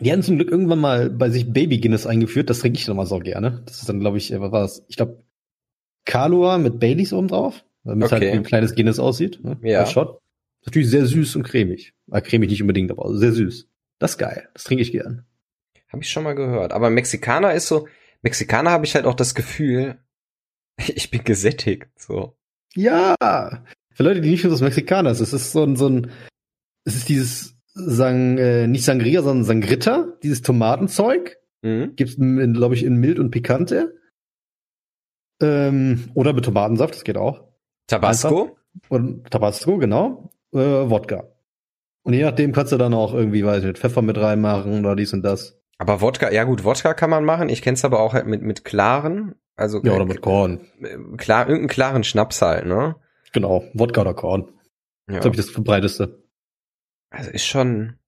[0.00, 2.50] Die hatten zum Glück irgendwann mal bei sich Baby Guinness eingeführt.
[2.50, 3.62] Das trinke ich dann mal so gerne.
[3.66, 4.84] Das ist dann, glaube ich, äh, was war das?
[4.88, 5.22] Ich glaube,
[6.04, 7.64] Kalua mit Baileys oben drauf.
[7.84, 8.24] Damit es Okay.
[8.26, 9.42] halt wie ein kleines Guinness aussieht.
[9.42, 9.58] Ne?
[9.62, 9.80] Ja.
[9.80, 10.20] Als Shot.
[10.64, 11.92] Natürlich sehr süß und cremig.
[12.10, 13.68] Ah, cremig nicht unbedingt, aber sehr süß.
[13.98, 14.48] Das ist geil.
[14.54, 15.24] Das trinke ich gern.
[15.88, 16.72] Habe ich schon mal gehört.
[16.72, 17.88] Aber Mexikaner ist so,
[18.22, 19.98] Mexikaner habe ich halt auch das Gefühl,
[20.78, 21.88] ich bin gesättigt.
[21.96, 22.36] So.
[22.74, 23.14] Ja.
[23.20, 26.10] Für Leute, die nicht wissen, was Mexikaner ist, es ist so ein, so ein,
[26.84, 31.38] es ist dieses Sang, äh, nicht Sangria, sondern Sangrita, dieses Tomatenzeug.
[31.62, 31.94] Mhm.
[31.96, 33.98] Gibt's, glaube ich, in mild und pikante.
[35.40, 37.48] Ähm, oder mit Tomatensaft, das geht auch.
[37.86, 38.56] Tabasco?
[38.88, 40.30] Und Tabasco, genau.
[40.52, 41.24] Äh, Wodka.
[42.02, 44.96] Und je nachdem kannst du dann auch irgendwie, weiß ich nicht, Pfeffer mit reinmachen oder
[44.96, 45.60] dies und das.
[45.78, 47.48] Aber Wodka, ja gut, Wodka kann man machen.
[47.48, 50.60] Ich kenn's aber auch halt mit, mit klaren, also Ja, oder mit Korn.
[50.80, 52.96] äh, klar, irgendeinen klaren Schnaps halt, ne?
[53.32, 54.48] Genau, Wodka oder Korn.
[55.08, 55.14] Ja.
[55.14, 56.22] Das glaube ich das verbreiteste.
[57.10, 57.98] Also ist schon,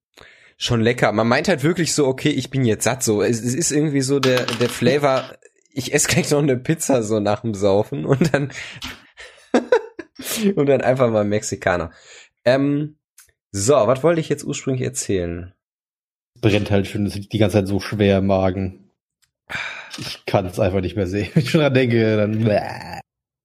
[0.57, 1.13] schon lecker.
[1.13, 3.23] Man meint halt wirklich so, okay, ich bin jetzt satt, so.
[3.23, 5.25] Es, es ist irgendwie so der, der Flavor,
[5.71, 8.51] ich esse gleich noch eine Pizza so nach dem Saufen und dann,
[10.57, 11.91] und dann einfach mal Mexikaner.
[12.45, 12.97] Ähm,
[13.51, 15.53] so, was wollte ich jetzt ursprünglich erzählen?
[16.41, 18.91] Brennt halt schon, die ganze Zeit so schwer im Magen.
[19.99, 21.29] Ich kann es einfach nicht mehr sehen.
[21.35, 22.45] Wenn ich schon dran denke, dann.
[22.45, 23.01] Bäh.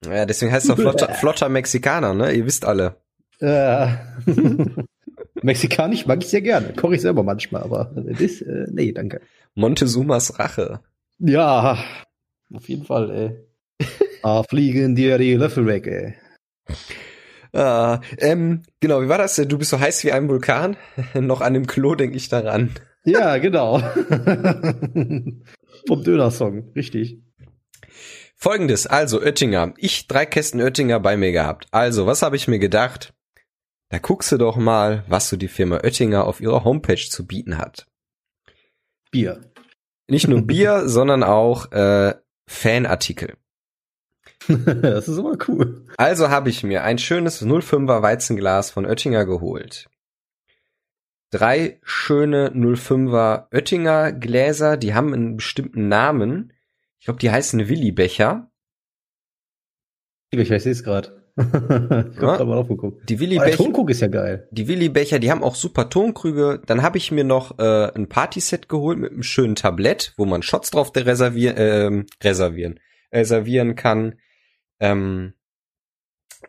[0.06, 2.32] Ja, deswegen heißt es doch flotter, flotter Mexikaner, ne?
[2.32, 2.96] Ihr wisst alle.
[3.40, 3.88] Äh.
[5.42, 6.74] Mexikanisch mag ich sehr gerne.
[6.74, 9.22] Koche ich selber manchmal, aber das, äh, nee, danke.
[9.56, 10.82] Montezumas Rache.
[11.20, 11.78] Ja,
[12.54, 13.88] auf jeden Fall, ey.
[14.24, 16.16] ah, fliegen dir die Löffel weg, ey.
[17.54, 19.36] Ah, ähm, genau, wie war das?
[19.36, 20.78] Du bist so heiß wie ein Vulkan?
[21.14, 22.72] Noch an dem Klo denke ich daran.
[23.04, 23.80] Ja, genau.
[25.88, 27.20] Vom Döner-Song, richtig.
[28.36, 29.74] Folgendes, also Oettinger.
[29.78, 31.68] Ich drei Kästen Oettinger bei mir gehabt.
[31.72, 33.14] Also, was habe ich mir gedacht?
[33.90, 37.58] Da guckst du doch mal, was so die Firma Oettinger auf ihrer Homepage zu bieten
[37.58, 37.88] hat.
[39.12, 39.42] Bier.
[40.08, 42.14] Nicht nur Bier, sondern auch äh,
[42.48, 43.36] Fanartikel.
[44.82, 45.86] das ist immer cool.
[45.98, 49.90] Also habe ich mir ein schönes 05er Weizenglas von Oettinger geholt.
[51.32, 56.54] Drei schöne 05er Oettinger Gläser, die haben einen bestimmten Namen.
[57.00, 58.50] Ich glaube, die heißen Willi-Becher.
[60.32, 61.22] Ich weiß es gerade.
[61.38, 61.46] ich
[62.22, 62.32] Ja.
[62.32, 63.08] hab da mal aufgeguckt.
[63.10, 64.48] Die Oh, der Willi-Becher, Tonguck ist ja geil.
[64.52, 66.62] die Willi-Becher, die haben auch super Tonkrüge.
[66.66, 70.42] Dann habe ich mir noch äh, ein Partyset geholt mit einem schönen Tablett, wo man
[70.42, 72.80] Shots drauf reservieren, ähm, reservieren,
[73.12, 74.16] äh, servieren kann.
[74.80, 75.34] Ähm,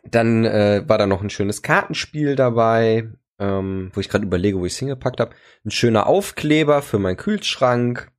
[0.03, 4.65] dann äh, war da noch ein schönes Kartenspiel dabei, ähm, wo ich gerade überlege, wo
[4.65, 5.35] ich es hingepackt habe.
[5.65, 8.11] Ein schöner Aufkleber für meinen Kühlschrank.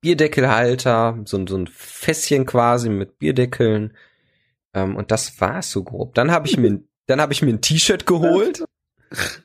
[0.00, 3.94] Bierdeckelhalter, so, ein- so ein Fässchen quasi mit Bierdeckeln.
[4.74, 6.14] Ähm, und das war's so grob.
[6.14, 8.64] Dann habe ich mir, dann habe ich mir ein T-Shirt geholt.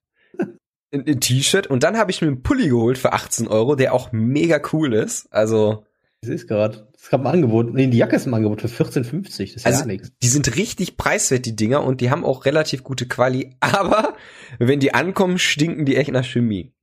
[0.94, 3.94] Ein, ein T-Shirt und dann habe ich mir einen Pulli geholt für 18 Euro, der
[3.94, 5.28] auch mega cool ist.
[5.34, 5.86] Also
[6.26, 6.88] Ich sehe es gerade.
[6.94, 7.72] Das kam im Angebot.
[7.72, 9.28] Nee, die Jacke ist im Angebot für 14,50.
[9.28, 10.12] Das ist Also, ja nichts.
[10.24, 13.56] Die sind richtig preiswert, die Dinger, und die haben auch relativ gute Quali.
[13.60, 14.16] Aber
[14.58, 16.74] wenn die ankommen, stinken die echt nach Chemie.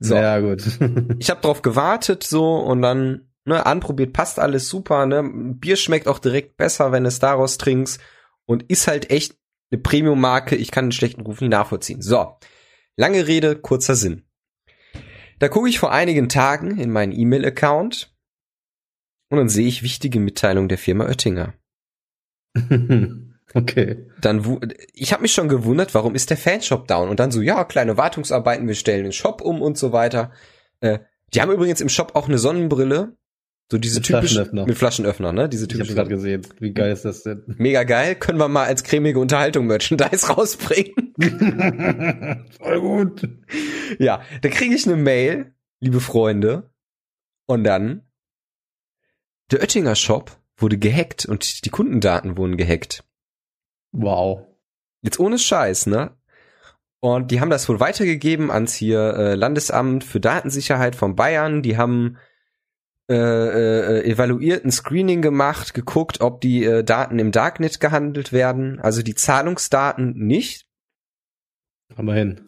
[0.00, 0.64] So, Ja, gut.
[1.20, 5.06] ich habe drauf gewartet so und dann ne, anprobiert, passt alles super.
[5.06, 5.22] Ne?
[5.54, 8.00] Bier schmeckt auch direkt besser, wenn es daraus trinkst
[8.46, 9.36] und ist halt echt
[9.70, 10.56] eine Premium-Marke.
[10.56, 12.02] Ich kann den schlechten Ruf nicht nachvollziehen.
[12.02, 12.38] So,
[12.96, 14.24] lange Rede, kurzer Sinn.
[15.38, 18.09] Da gucke ich vor einigen Tagen in meinen E-Mail-Account
[19.30, 21.54] und dann sehe ich wichtige Mitteilung der Firma Oettinger.
[23.54, 24.06] okay.
[24.20, 24.60] dann
[24.92, 27.96] ich habe mich schon gewundert, warum ist der Fanshop down und dann so ja kleine
[27.96, 30.32] Wartungsarbeiten, wir stellen den Shop um und so weiter.
[30.80, 30.98] Äh,
[31.32, 33.16] die haben übrigens im Shop auch eine Sonnenbrille,
[33.70, 34.66] so diese Mit typische Flaschenöffner.
[34.66, 35.48] mit Flaschenöffner, ne?
[35.48, 36.42] Diese Ich habe typische gerade gesehen.
[36.58, 37.44] Wie geil ist das denn?
[37.56, 41.14] mega geil, können wir mal als cremige Unterhaltung Merchandise rausbringen.
[42.58, 43.28] Voll gut.
[44.00, 46.72] ja, da kriege ich eine Mail, liebe Freunde,
[47.46, 48.09] und dann
[49.50, 53.04] der Oettinger Shop wurde gehackt und die Kundendaten wurden gehackt.
[53.92, 54.46] Wow.
[55.02, 56.16] Jetzt ohne Scheiß, ne?
[57.00, 61.62] Und die haben das wohl weitergegeben ans hier äh, Landesamt für Datensicherheit von Bayern.
[61.62, 62.18] Die haben
[63.10, 68.78] äh, äh, evaluiert, ein Screening gemacht, geguckt, ob die äh, Daten im Darknet gehandelt werden.
[68.80, 70.66] Also die Zahlungsdaten nicht.
[71.96, 72.42] Komm mal hin.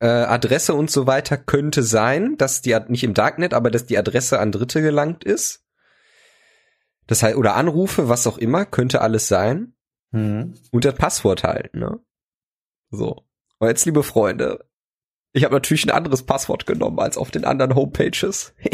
[0.00, 3.96] Äh, Adresse und so weiter könnte sein, dass die nicht im Darknet, aber dass die
[3.96, 5.65] Adresse an Dritte gelangt ist.
[7.06, 9.74] Das heißt, oder Anrufe, was auch immer, könnte alles sein.
[10.10, 10.54] Mhm.
[10.70, 12.00] Und das Passwort halt, ne?
[12.90, 13.24] So.
[13.58, 14.66] Und jetzt, liebe Freunde,
[15.32, 18.54] ich habe natürlich ein anderes Passwort genommen als auf den anderen Homepages.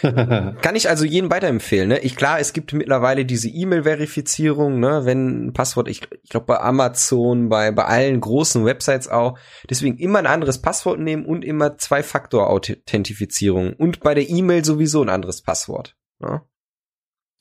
[0.00, 1.88] Kann ich also jedem weiterempfehlen.
[1.88, 1.98] Ne?
[2.00, 6.60] Ich klar, es gibt mittlerweile diese E-Mail-Verifizierung, ne, wenn ein Passwort, ich, ich glaube bei
[6.60, 9.38] Amazon, bei bei allen großen Websites auch.
[9.70, 15.08] Deswegen immer ein anderes Passwort nehmen und immer Zwei-Faktor-Authentifizierung und bei der E-Mail sowieso ein
[15.08, 15.96] anderes Passwort.
[16.18, 16.42] Ne?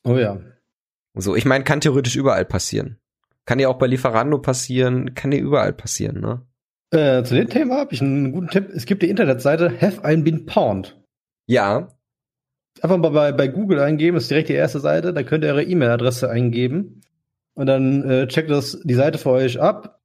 [0.04, 0.40] Oh ja.
[1.16, 2.98] So, ich meine, kann theoretisch überall passieren.
[3.46, 6.42] Kann ja auch bei Lieferando passieren, kann ja überall passieren, ne?
[6.92, 8.70] Äh, zu dem Thema habe ich einen guten Tipp.
[8.70, 10.96] Es gibt die Internetseite Have I Been Pawned.
[11.48, 11.90] Ja.
[12.82, 15.64] Einfach mal bei, bei Google eingeben, ist direkt die erste Seite, da könnt ihr eure
[15.64, 17.02] E-Mail-Adresse eingeben
[17.56, 20.02] und dann äh, checkt das die Seite für euch ab,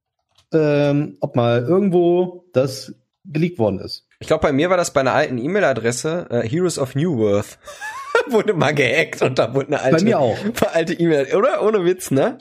[0.53, 4.07] ähm, ob mal irgendwo das geleakt worden ist.
[4.19, 7.59] Ich glaube, bei mir war das bei einer alten E-Mail-Adresse, äh, Heroes of New Worth.
[8.31, 10.37] wurde mal gehackt und da wurde eine alte, Bei mir auch.
[10.73, 11.63] alte E-Mail, oder?
[11.63, 12.39] Ohne Witz, ne?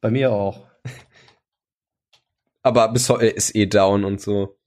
[0.00, 0.66] Bei mir auch.
[2.62, 4.58] Aber bis heute ist eh down und so.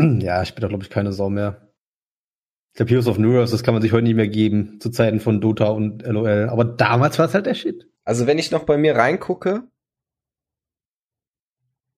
[0.00, 1.72] Ja, ich bin da glaube ich keine Sau mehr.
[2.72, 4.90] Ich glaube, Heroes of New Earth, das kann man sich heute nicht mehr geben, zu
[4.90, 6.48] Zeiten von Dota und LOL.
[6.50, 7.90] Aber damals war es halt der Shit.
[8.04, 9.68] Also wenn ich noch bei mir reingucke,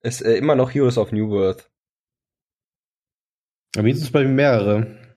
[0.02, 1.70] ist äh, immer noch Heroes of New Worth.
[3.76, 5.09] Aber jetzt ist es bei mir mehrere.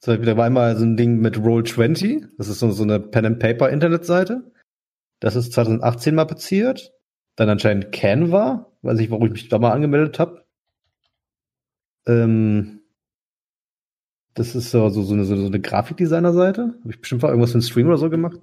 [0.00, 2.28] Zum Beispiel, da war einmal so ein Ding mit Roll20.
[2.36, 4.52] Das ist so, so eine Pen-and-Paper-Internetseite.
[5.20, 6.92] Das ist 2018 mal passiert.
[7.36, 8.72] Dann anscheinend Canva.
[8.82, 10.44] Weiß ich, warum ich mich da mal angemeldet habe.
[12.06, 12.82] Ähm,
[14.34, 16.78] das ist so, so, so eine, so eine Grafikdesigner-Seite.
[16.80, 18.38] Habe ich bestimmt mal irgendwas für einen Stream oder so gemacht.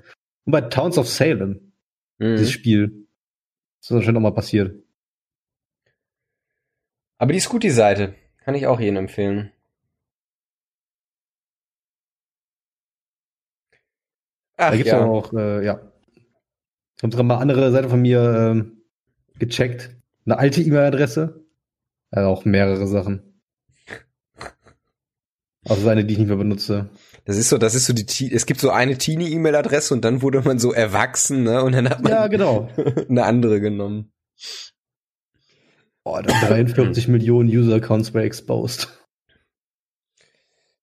[0.46, 1.74] Und bei Towns of Salem.
[2.18, 2.36] Mhm.
[2.36, 3.08] Dieses Spiel.
[3.80, 4.84] Das ist anscheinend auch mal passiert.
[7.20, 8.16] Aber die ist gut, die Seite.
[8.44, 9.52] Kann ich auch jedem empfehlen.
[14.58, 15.06] Ach da gibt's ja.
[15.06, 15.80] auch, äh, ja.
[16.98, 18.84] Ich habe mal andere Seite von mir ähm,
[19.38, 19.90] gecheckt.
[20.26, 21.44] Eine alte E-Mail-Adresse.
[22.16, 23.42] Ja, auch mehrere Sachen.
[25.66, 26.90] Also eine, die ich nicht mehr benutze.
[27.26, 30.42] Das ist so, das ist so die, es gibt so eine Teenie-E-Mail-Adresse und dann wurde
[30.42, 31.64] man so erwachsen, ne?
[31.64, 32.70] Und dann hat man Ja, genau.
[33.10, 34.12] eine andere genommen.
[36.04, 38.90] Boah, da 43 Millionen User-Accounts were exposed.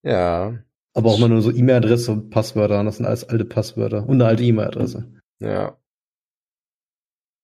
[0.03, 0.57] Ja,
[0.93, 2.83] Aber auch mal nur so E-Mail-Adresse und Passwörter.
[2.83, 5.11] Das sind alles alte Passwörter und eine alte E-Mail-Adresse.
[5.39, 5.77] ja.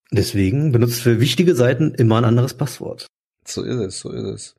[0.10, 3.08] Deswegen benutzt für wichtige Seiten immer ein anderes Passwort.
[3.46, 4.56] So ist es, so ist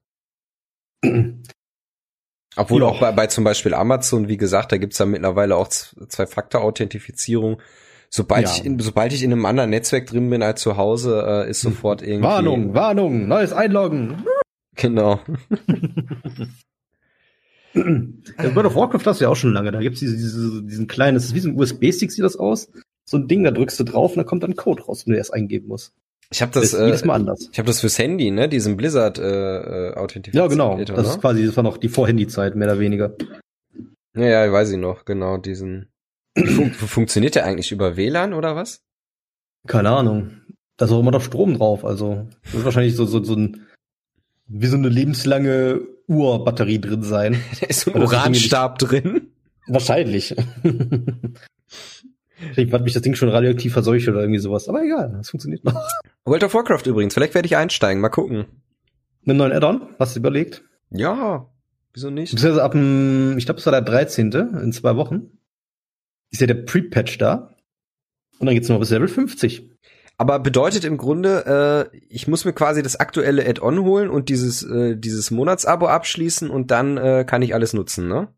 [1.02, 1.10] es.
[2.56, 2.88] Obwohl Ja.
[2.88, 7.62] auch bei, bei zum Beispiel Amazon, wie gesagt, da gibt's ja mittlerweile auch Zwei-Faktor-Authentifizierung.
[8.10, 8.52] Sobald Ja.
[8.54, 11.62] ich in, sobald ich in einem anderen Netzwerk drin bin als zu Hause, äh, ist
[11.62, 12.24] sofort irgendwie.
[12.28, 14.26] Warnung, Warnung, neues Einloggen.
[14.76, 15.18] Genau.
[17.74, 19.70] Ja, World of Warcraft hast du ja auch schon lange.
[19.70, 22.70] Da gibt's diese, diese, diesen kleinen, das ist wie so ein USB-Stick, sieht das aus.
[23.04, 25.18] So ein Ding, da drückst du drauf und da kommt dann Code raus, wenn du
[25.18, 25.92] erst eingeben musst.
[26.30, 27.48] Ich habe Das das, ist jedes äh, Mal anders.
[27.50, 28.48] ich habe das fürs Handy, ne?
[28.48, 29.22] Diesen Blizzard äh,
[29.90, 30.50] äh, Authentifizierung.
[30.50, 30.94] Ja, genau.
[30.94, 31.12] Das ne?
[31.12, 33.14] ist quasi, das war noch die Vor-Handy-Zeit, mehr oder weniger.
[34.14, 35.88] Ja, ja, weiß ich noch, genau, diesen.
[36.36, 38.82] Fun funktioniert der eigentlich über WLAN oder was?
[39.66, 40.42] Keine Ahnung.
[40.76, 42.28] Da ist auch immer noch Strom drauf, also.
[42.44, 43.66] Das wird wahrscheinlich so, so, so ein,
[44.46, 47.40] wie so eine lebenslange Urbatterie drin sein.
[47.60, 49.28] Da ist so ein Uranstab drin.
[49.66, 50.34] Wahrscheinlich.
[52.52, 54.68] Vielleicht hat mich das Ding schon radioaktiv verseucht oder irgendwie sowas.
[54.68, 55.74] Aber egal, das funktioniert noch.
[56.24, 58.46] World of Warcraft übrigens, vielleicht werde ich einsteigen, mal gucken.
[59.22, 60.62] Mit einem neuen Add-on, hast du überlegt?
[60.90, 61.50] Ja,
[61.92, 62.30] wieso nicht?
[62.30, 64.32] Beziehungsweise ab dem, ich glaube, es war der 13.
[64.32, 65.38] in zwei Wochen.
[66.30, 67.54] Ist ja der Pre-Patch da.
[68.38, 69.70] Und dann geht's noch bis Level 50.
[70.20, 74.64] Aber bedeutet im Grunde, äh, ich muss mir quasi das aktuelle Add-on holen und dieses,
[74.64, 78.28] äh, dieses Monatsabo abschließen und dann äh, kann ich alles nutzen, ne?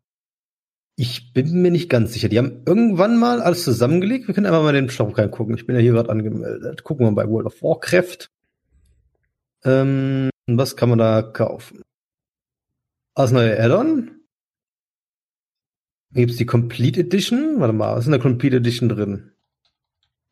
[0.95, 2.29] Ich bin mir nicht ganz sicher.
[2.29, 4.27] Die haben irgendwann mal alles zusammengelegt.
[4.27, 5.55] Wir können einfach mal den Shop gucken.
[5.55, 6.83] Ich bin ja hier gerade angemeldet.
[6.83, 8.29] Gucken wir mal bei World of Warcraft.
[9.63, 11.81] Ähm, was kann man da kaufen?
[13.15, 14.11] Als neue Add-on?
[16.13, 17.59] Hier gibt's die Complete Edition.
[17.59, 19.30] Warte mal, was ist in der Complete Edition drin?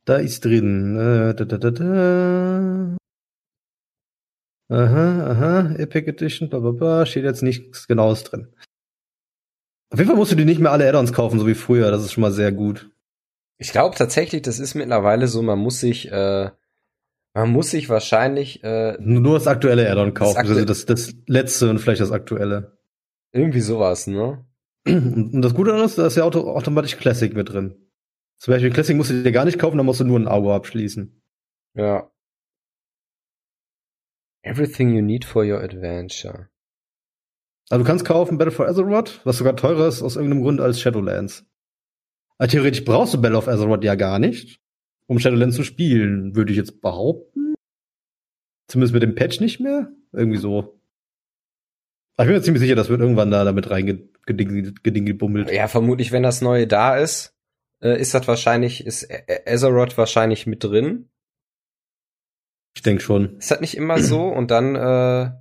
[0.09, 0.95] Da ist drin.
[0.97, 2.97] Äh, da, da, da, da.
[4.71, 8.47] Aha, aha, Epic Edition, bla bla bla, steht jetzt nichts Genaues drin.
[9.91, 11.91] Auf jeden Fall musst du dir nicht mehr alle Add-ons kaufen, so wie früher.
[11.91, 12.89] Das ist schon mal sehr gut.
[13.59, 16.49] Ich glaube tatsächlich, das ist mittlerweile so, man muss sich, äh,
[17.35, 20.37] man muss sich wahrscheinlich äh, Nur das aktuelle Add-on kaufen.
[20.39, 22.79] aktu- also das, das letzte und vielleicht das aktuelle.
[23.31, 24.43] irgendwie sowas, ne?
[24.87, 27.75] Und und das Gute daran ist, da ist ja auto automatisch Classic mit drin.
[28.39, 30.53] Zum Beispiel Classic musst du dir gar nicht kaufen, dann musst du nur ein Abo
[30.55, 31.21] abschließen.
[31.75, 32.09] Ja.
[34.43, 36.49] Everything you need for your adventure.
[37.69, 40.79] Also du kannst kaufen Battle for Azeroth, was sogar teurer ist aus irgendeinem Grund als
[40.79, 41.45] Shadowlands.
[42.37, 44.61] Also theoretisch brauchst du Battle of Azeroth ja gar nicht,
[45.07, 47.55] um Shadowlands zu spielen, würde ich jetzt behaupten.
[48.67, 49.91] Zumindest mit dem Patch nicht mehr.
[50.13, 50.79] Irgendwie so.
[52.15, 54.09] Aber ich bin mir ziemlich sicher, das wird irgendwann da damit reingetan.
[54.25, 55.51] gedinggebummelt.
[55.51, 57.38] Ja, vermutlich, wenn das neue da ist,
[57.81, 59.07] äh, ist das wahrscheinlich, ist
[59.45, 61.09] Azeroth wahrscheinlich mit drin.
[62.75, 63.37] Ich denke schon.
[63.37, 64.23] Ist das nicht immer so?
[64.27, 65.31] Und dann äh,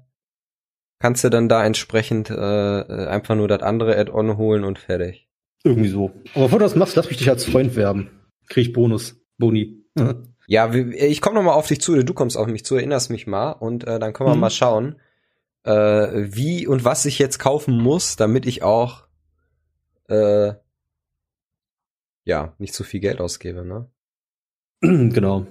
[0.99, 5.29] kannst du dann da entsprechend äh, einfach nur das andere Add-on holen und fertig.
[5.65, 6.13] Irgendwie so.
[6.35, 8.11] Aber bevor du das machst, lass mich dich als Freund werben.
[8.49, 9.17] Krieg ich Bonus.
[9.39, 9.85] Boni.
[10.51, 13.11] Ja, ich komme noch mal auf dich zu, oder du kommst auf mich zu, erinnerst
[13.11, 14.41] mich mal und äh, dann können wir mhm.
[14.41, 14.99] mal schauen,
[15.65, 19.09] äh, wie und was ich jetzt kaufen muss, damit ich auch
[20.09, 20.55] äh,
[22.29, 23.91] ja nicht zu viel Geld ausgebe, ne?
[25.13, 25.47] Genau.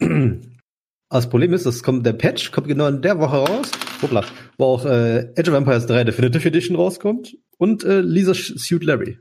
[1.08, 3.70] Das Problem ist, das kommt, der Patch kommt genau in der Woche raus,
[4.02, 4.24] hoppla,
[4.58, 9.20] wo auch äh, Age of Empires 3 Definitive Edition rauskommt und äh, Lisa Suit Larry.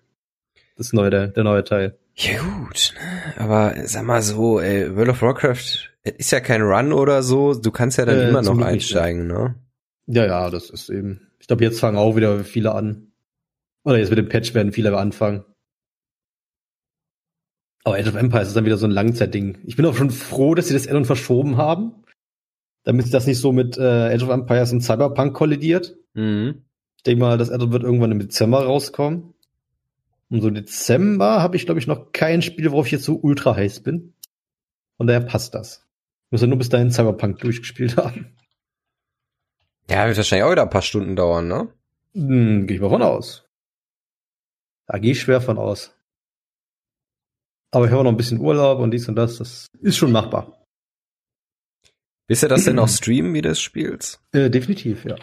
[0.77, 1.99] Das neue, der, der neue Teil.
[2.15, 3.39] Ja gut, ne?
[3.39, 7.69] aber sag mal so, ey, World of Warcraft ist ja kein Run oder so, du
[7.69, 9.53] kannst ja dann äh, immer noch einsteigen, ne?
[10.07, 11.27] Ja, ja, das ist eben.
[11.39, 13.11] Ich glaube, jetzt fangen auch wieder viele an.
[13.83, 15.45] Oder jetzt mit dem Patch werden viele anfangen.
[17.85, 19.59] Aber Age of Empires ist dann wieder so ein Langzeitding.
[19.63, 22.03] Ich bin auch schon froh, dass sie das Addon verschoben haben,
[22.83, 25.95] damit das nicht so mit äh, Age of Empires und Cyberpunk kollidiert.
[26.15, 26.63] Mhm.
[26.97, 29.35] Ich denke mal, das Addon wird irgendwann im Dezember rauskommen.
[30.31, 33.55] Und so Dezember habe ich, glaube ich, noch kein Spiel, worauf ich jetzt so ultra
[33.55, 34.15] heiß bin.
[34.97, 35.85] Von daher passt das.
[36.25, 38.35] Ich muss ja nur bis dahin Cyberpunk durchgespielt haben.
[39.91, 41.67] Ja, wird wahrscheinlich auch wieder ein paar Stunden dauern, ne?
[42.15, 43.47] Hm, gehe ich mal von aus.
[44.87, 45.95] Da gehe ich schwer von aus.
[47.75, 49.35] Aber ich habe noch ein bisschen Urlaub und dies und das.
[49.35, 50.63] Das ist schon machbar.
[52.25, 54.21] Willst du das denn auch streamen, wie du es spielst?
[54.31, 55.17] Äh, definitiv, ja.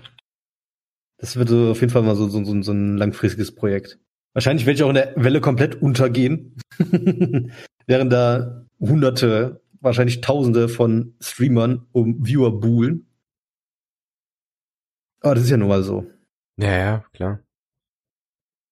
[1.17, 3.99] Das wird auf jeden Fall mal so, so, so, so ein langfristiges Projekt.
[4.35, 6.59] Wahrscheinlich werde ich auch in der Welle komplett untergehen.
[7.87, 13.07] Während da hunderte, wahrscheinlich tausende von Streamern um Viewer buhlen.
[15.21, 16.07] Aber das ist ja nun mal so.
[16.59, 17.41] Ja, ja, klar.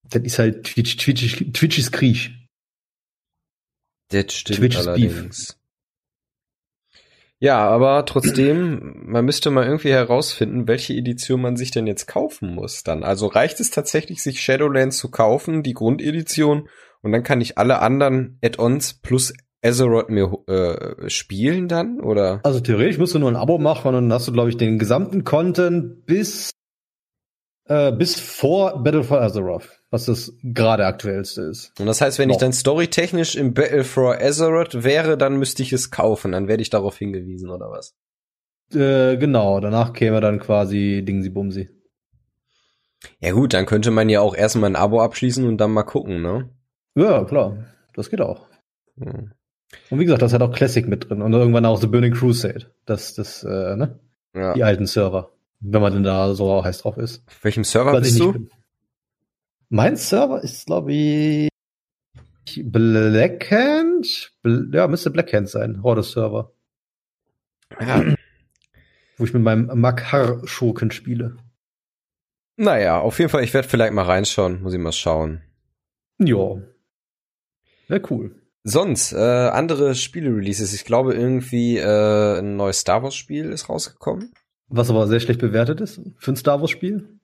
[0.02, 2.39] Das ist halt Twitch, Twitch, Twitch ist Krieg.
[4.10, 5.56] Das stimmt Twitch allerdings.
[7.42, 12.54] Ja, aber trotzdem, man müsste mal irgendwie herausfinden, welche Edition man sich denn jetzt kaufen
[12.54, 13.02] muss dann.
[13.02, 16.68] Also reicht es tatsächlich, sich Shadowlands zu kaufen, die Grundedition,
[17.02, 22.40] und dann kann ich alle anderen Add-ons plus Azeroth mir äh, spielen dann, oder?
[22.44, 24.78] Also theoretisch musst du nur ein Abo machen und dann hast du, glaube ich, den
[24.78, 26.50] gesamten Content bis
[27.66, 31.72] äh, bis vor Battle for Azeroth, was das gerade aktuellste ist.
[31.80, 32.36] Und das heißt, wenn Noch.
[32.36, 36.62] ich dann storytechnisch im Battle for Azeroth wäre, dann müsste ich es kaufen, dann werde
[36.62, 37.96] ich darauf hingewiesen, oder was?
[38.72, 41.68] Äh, genau, danach käme dann quasi Dingsi Bumsi.
[43.18, 46.22] Ja gut, dann könnte man ja auch erstmal ein Abo abschließen und dann mal gucken,
[46.22, 46.50] ne?
[46.94, 47.64] Ja, klar.
[47.94, 48.46] Das geht auch.
[48.98, 49.32] Hm.
[49.88, 52.72] Und wie gesagt, das hat auch Classic mit drin und irgendwann auch The Burning Crusade.
[52.86, 53.98] Das, das, äh, ne?
[54.34, 54.54] Ja.
[54.54, 55.30] Die alten Server.
[55.60, 57.22] Wenn man denn da so heiß drauf ist.
[57.26, 58.32] Auf welchem Server bist du?
[58.32, 58.50] Bin.
[59.72, 61.48] Mein Server ist, glaube ich,
[62.56, 64.32] Blackhand?
[64.42, 65.84] Bl ja, müsste Blackhand sein.
[65.84, 66.52] Horde-Server.
[67.80, 68.04] Ja.
[69.16, 71.36] Wo ich mit meinem Makar-Schurken spiele.
[72.56, 74.60] Naja, auf jeden Fall, ich werde vielleicht mal reinschauen.
[74.60, 75.42] Muss ich mal schauen.
[76.18, 76.60] Ja.
[77.86, 78.42] Wäre cool.
[78.64, 80.74] Sonst, äh, andere Spiele-Releases.
[80.74, 84.32] Ich glaube, irgendwie äh, ein neues Star Wars-Spiel ist rausgekommen.
[84.66, 87.19] Was aber sehr schlecht bewertet ist für ein Star Wars-Spiel.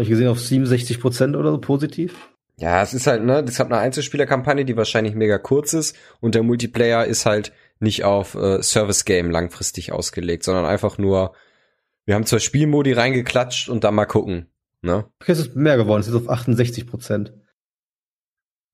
[0.00, 2.30] Habe ich gesehen auf 67 Prozent oder so positiv.
[2.56, 6.34] Ja, es ist halt, ne, das hat eine Einzelspielerkampagne, die wahrscheinlich mega kurz ist und
[6.34, 11.34] der Multiplayer ist halt nicht auf äh, Service-Game langfristig ausgelegt, sondern einfach nur,
[12.06, 14.46] wir haben zwei Spielmodi reingeklatscht und dann mal gucken,
[14.80, 15.04] ne?
[15.20, 17.34] Okay, es ist mehr geworden, es ist auf 68 Prozent.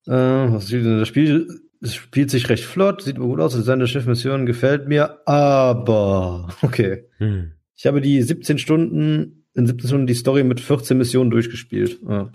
[0.07, 1.01] Äh, was denn?
[1.01, 1.49] Das Spiel
[1.81, 7.09] es spielt sich recht flott, sieht gut aus, seine Schiffmission gefällt mir, aber okay.
[7.19, 7.53] Hm.
[7.75, 12.01] Ich habe die 17 Stunden, in 17 Stunden die Story mit 14 Missionen durchgespielt.
[12.09, 12.31] Ja.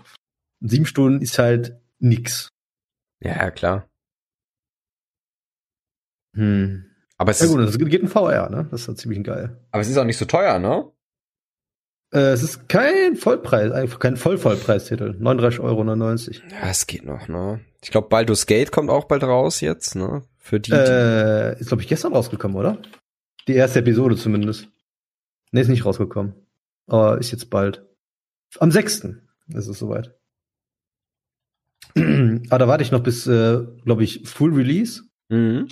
[0.60, 2.50] Sieben Stunden ist halt nix.
[3.20, 3.88] Ja, klar.
[6.34, 6.84] Hm.
[7.18, 8.66] Aber es ja gut, das geht in VR, ne?
[8.70, 9.56] Das ist halt ziemlich geil.
[9.70, 10.90] Aber es ist auch nicht so teuer, ne?
[12.12, 15.16] Äh, es ist kein Vollpreis, einfach kein Vollvollpreistitel.
[15.20, 15.84] 39,99 Euro.
[16.50, 17.60] Ja, es geht noch, ne?
[17.82, 20.22] Ich glaube, Baldur's Gate kommt auch bald raus jetzt, ne?
[20.38, 20.72] Für die.
[20.72, 22.78] Äh, ist, glaube ich, gestern rausgekommen, oder?
[23.46, 24.68] Die erste Episode zumindest.
[25.52, 26.34] Ne, ist nicht rausgekommen.
[26.92, 27.86] Aber ist jetzt bald.
[28.58, 29.04] Am 6.
[29.54, 30.14] ist es soweit.
[31.94, 35.02] Aber da warte ich noch bis, äh, glaube ich, Full Release.
[35.30, 35.68] Mhm.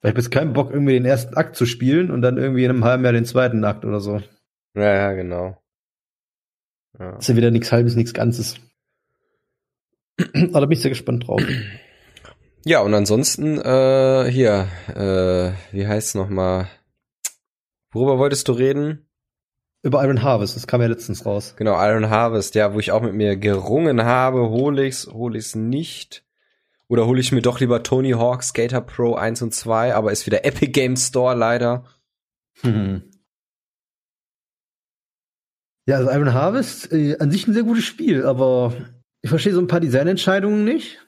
[0.00, 2.64] Weil ich habe jetzt keinen Bock, irgendwie den ersten Akt zu spielen und dann irgendwie
[2.64, 4.20] in einem halben Jahr den zweiten Akt oder so.
[4.74, 5.62] Ja, ja, genau.
[6.98, 7.18] Ja.
[7.18, 8.56] Ist ja wieder nichts halbes, nichts Ganzes.
[10.18, 11.42] Aber da bin ich sehr gespannt drauf.
[12.64, 16.68] Ja, und ansonsten, äh, hier, äh, wie heißt es nochmal?
[17.92, 19.07] Worüber wolltest du reden?
[19.82, 21.54] Über Iron Harvest, das kam ja letztens raus.
[21.56, 25.54] Genau, Iron Harvest, ja, wo ich auch mit mir gerungen habe, hole ich's, hole ich's
[25.54, 26.24] nicht.
[26.88, 30.26] Oder hole ich mir doch lieber Tony Hawk Skater Pro 1 und 2, aber ist
[30.26, 31.84] wieder Epic Game Store leider.
[32.62, 33.02] Hm.
[35.86, 38.74] Ja, also Iron Harvest, äh, an sich ein sehr gutes Spiel, aber
[39.22, 40.98] ich verstehe so ein paar Designentscheidungen nicht.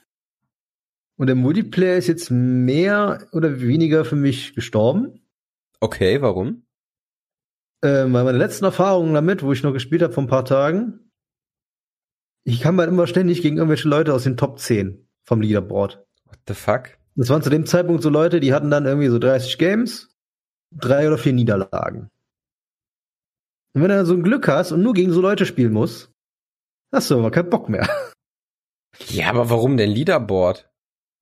[1.18, 5.20] Und der Multiplayer ist jetzt mehr oder weniger für mich gestorben.
[5.80, 6.62] Okay, warum?
[7.82, 11.10] Ähm, weil meine letzten Erfahrungen damit, wo ich noch gespielt habe vor ein paar Tagen,
[12.44, 16.04] ich kam halt immer ständig gegen irgendwelche Leute aus den Top 10 vom Leaderboard.
[16.24, 16.98] What the fuck?
[17.16, 20.16] Das waren zu dem Zeitpunkt so Leute, die hatten dann irgendwie so 30 Games,
[20.70, 22.10] drei oder vier Niederlagen.
[23.72, 26.12] Und wenn du dann so ein Glück hast und nur gegen so Leute spielen musst,
[26.92, 27.88] hast du aber keinen Bock mehr.
[29.08, 30.68] Ja, aber warum denn Leaderboard?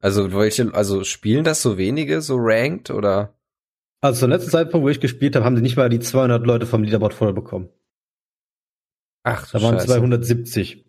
[0.00, 3.37] Also welche, also spielen das so wenige, so ranked oder?
[4.00, 6.66] Also zum letzten Zeitpunkt, wo ich gespielt habe, haben sie nicht mal die 200 Leute
[6.66, 7.68] vom Leaderboard voll bekommen.
[9.24, 9.86] Ach, Da waren Scheiße.
[9.86, 10.84] 270.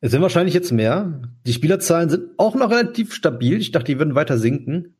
[0.00, 1.22] Es sind wahrscheinlich jetzt mehr.
[1.46, 3.58] Die Spielerzahlen sind auch noch relativ stabil.
[3.58, 4.96] Ich dachte, die würden weiter sinken.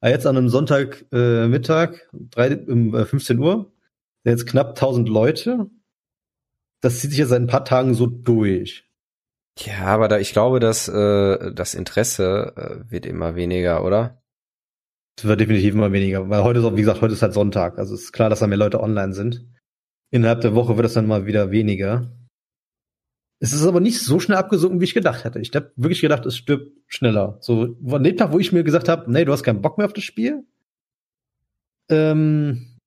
[0.00, 3.72] Aber jetzt an einem Sonntag äh, Mittag, drei, um äh, 15 Uhr,
[4.22, 5.70] sind jetzt knapp 1000 Leute.
[6.80, 8.84] Das zieht sich jetzt seit ein paar Tagen so durch.
[9.58, 14.22] Ja, aber da, ich glaube, dass äh, das Interesse äh, wird immer weniger, oder?
[15.16, 17.78] Es wird definitiv immer weniger, weil heute ist auch, wie gesagt, heute ist halt Sonntag.
[17.78, 19.46] Also es ist klar, dass da mehr Leute online sind.
[20.10, 22.12] Innerhalb der Woche wird es dann mal wieder weniger.
[23.40, 25.38] Es ist aber nicht so schnell abgesunken, wie ich gedacht hätte.
[25.40, 27.38] Ich habe wirklich gedacht, es stirbt schneller.
[27.40, 29.86] So an dem Tag, wo ich mir gesagt habe, nee, du hast keinen Bock mehr
[29.86, 30.44] auf das Spiel,
[31.88, 32.78] ähm,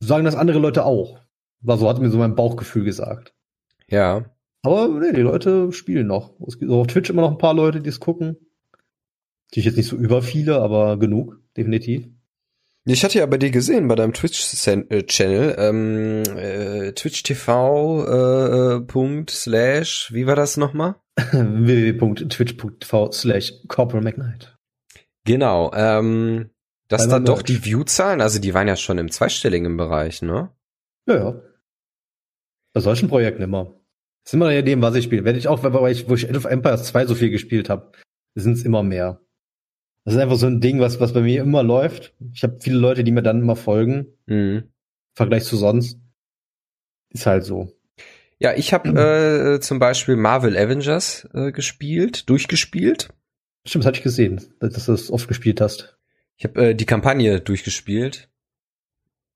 [0.00, 1.20] sagen das andere Leute auch.
[1.60, 3.34] War so hat mir so mein Bauchgefühl gesagt.
[3.88, 4.24] Ja.
[4.62, 6.38] Aber nee, die Leute spielen noch.
[6.46, 8.36] Es gibt auf Twitch immer noch ein paar Leute, die es gucken.
[9.52, 12.08] Natürlich jetzt nicht so über viele, aber genug, definitiv.
[12.86, 19.30] Ich hatte ja bei dir gesehen, bei deinem Twitch-Channel, ähm, äh, Twitch TV äh, Punkt
[19.30, 20.94] slash, wie war das nochmal?
[21.32, 24.56] www.twitch.tv slash Corporal McKnight.
[25.26, 26.48] Genau, ähm,
[26.88, 30.50] dass da doch die Viewzahlen, also die waren ja schon im zweistelligen Bereich, ne?
[31.06, 31.42] Ja, ja.
[32.72, 33.74] Bei solchen Projekten immer.
[34.24, 35.24] Das ist immer je dem, was ich spiele.
[35.24, 37.92] Wenn ich auch, weil ich, wo ich Age of Empires 2 so viel gespielt habe,
[38.34, 39.20] sind es immer mehr.
[40.04, 42.14] Das ist einfach so ein Ding, was, was bei mir immer läuft.
[42.32, 44.64] Ich habe viele Leute, die mir dann immer folgen, Mhm.
[44.64, 44.72] im
[45.14, 45.98] Vergleich zu sonst.
[47.10, 47.72] Ist halt so.
[48.38, 48.88] Ja, ich habe
[49.56, 53.10] äh, zum Beispiel Marvel Avengers äh, gespielt, durchgespielt.
[53.64, 55.96] Stimmt, das hatte ich gesehen, dass du das oft gespielt hast.
[56.36, 58.28] Ich habe äh, die Kampagne durchgespielt.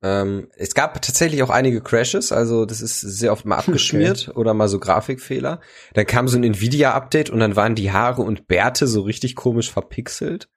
[0.03, 4.55] Ähm, es gab tatsächlich auch einige Crashes, also das ist sehr oft mal abgeschmiert oder
[4.55, 5.61] mal so Grafikfehler.
[5.95, 9.71] Dann kam so ein Nvidia-Update und dann waren die Haare und Bärte so richtig komisch
[9.71, 10.49] verpixelt.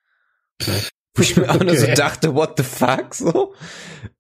[1.16, 1.96] Wo ich mir auch nur so Okay.
[1.96, 3.54] dachte, what the fuck, so.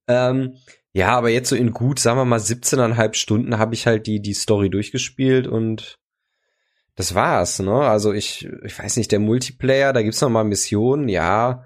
[0.07, 0.57] Ähm,
[0.91, 4.21] ja, aber jetzt so in gut, sagen wir mal 17,5 Stunden habe ich halt die,
[4.21, 5.99] die Story durchgespielt und
[6.95, 7.71] das war's, ne?
[7.71, 11.63] Also ich, ich weiß nicht, der Multiplayer, da gibt's noch mal Missionen, ja,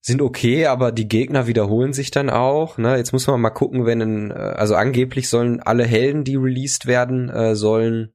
[0.00, 2.96] sind okay, aber die Gegner wiederholen sich dann auch, ne?
[2.96, 6.86] Jetzt muss man mal gucken, wenn ein, äh, also angeblich sollen alle Helden, die released
[6.86, 8.12] werden, äh, sollen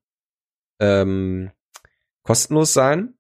[0.80, 1.52] ähm,
[2.24, 3.16] kostenlos sein.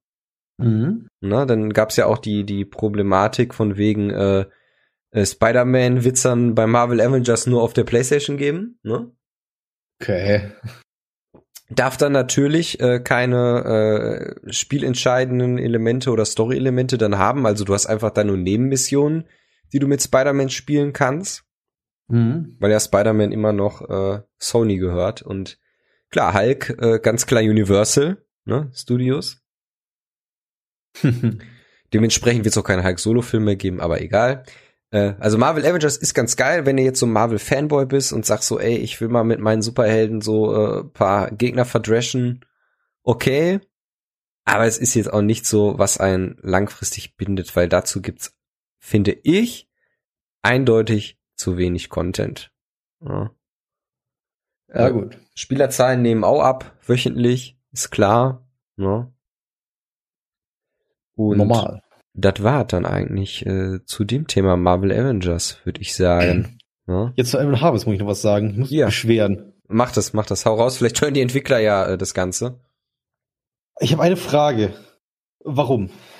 [0.63, 1.07] Mhm.
[1.21, 4.45] Ne, dann gab's ja auch die, die Problematik von wegen äh,
[5.11, 8.79] äh, Spider-Man-Witzern bei Marvel Avengers nur auf der Playstation geben.
[8.83, 9.11] Ne?
[10.01, 10.51] Okay.
[11.69, 17.45] Darf dann natürlich äh, keine äh, spielentscheidenden Elemente oder Story-Elemente dann haben.
[17.45, 19.25] Also du hast einfach dann nur Nebenmissionen,
[19.71, 21.43] die du mit Spider-Man spielen kannst,
[22.09, 22.57] Mhm.
[22.59, 25.21] weil ja Spider-Man immer noch äh, Sony gehört.
[25.21, 25.57] Und
[26.11, 29.42] klar, Hulk, äh, ganz klar Universal ne, Studios.
[31.93, 34.43] Dementsprechend wird es auch keine Hulk-Solo-Film mehr geben, aber egal.
[34.89, 38.25] Äh, also Marvel Avengers ist ganz geil, wenn du jetzt so ein Marvel-Fanboy bist und
[38.25, 42.45] sagst so, ey, ich will mal mit meinen Superhelden so äh, paar Gegner verdreshen.
[43.03, 43.59] Okay.
[44.45, 48.35] Aber es ist jetzt auch nicht so, was einen langfristig bindet, weil dazu gibt's,
[48.77, 49.69] finde ich,
[50.41, 52.51] eindeutig zu wenig Content.
[52.99, 53.31] Ja.
[54.73, 55.17] ja, Äh, gut.
[55.35, 58.47] Spielerzahlen nehmen auch ab, wöchentlich, ist klar.
[58.75, 59.12] Ne?
[61.15, 61.81] Und Normal.
[62.13, 66.57] das war dann eigentlich äh, zu dem Thema Marvel Avengers, würde ich sagen.
[66.87, 67.13] ne?
[67.15, 68.49] Jetzt zu Iron Harvest muss ich noch was sagen.
[68.51, 68.85] Ich muss Ja.
[68.87, 69.53] beschweren.
[69.67, 70.77] Mach das, mach das, hau raus.
[70.77, 72.59] Vielleicht hören die Entwickler ja äh, das Ganze.
[73.79, 74.73] Ich habe eine Frage.
[75.45, 75.89] Warum?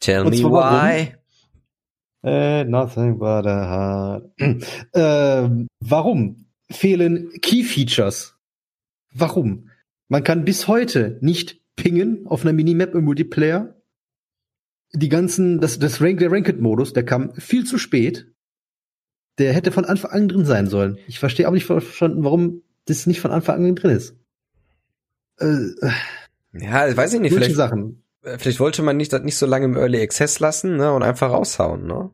[0.00, 1.14] Tell me why.
[2.24, 4.30] äh, nothing but a heart.
[4.94, 8.36] ähm, warum fehlen Key Features?
[9.14, 9.70] Warum?
[10.08, 13.74] Man kann bis heute nicht pingen auf einer Minimap im Multiplayer.
[14.92, 18.26] Die ganzen, das, das Rank, der Ranked-Modus, der kam viel zu spät.
[19.38, 20.98] Der hätte von Anfang an drin sein sollen.
[21.06, 24.16] Ich verstehe auch nicht verstanden, warum das nicht von Anfang an drin ist.
[25.38, 25.70] Äh,
[26.52, 27.32] ja, weiß ich nicht.
[27.32, 28.02] Vielleicht, Sachen.
[28.22, 31.02] Äh, vielleicht wollte man nicht, das nicht so lange im Early Access lassen ne, und
[31.02, 31.86] einfach raushauen.
[31.86, 32.10] Ne?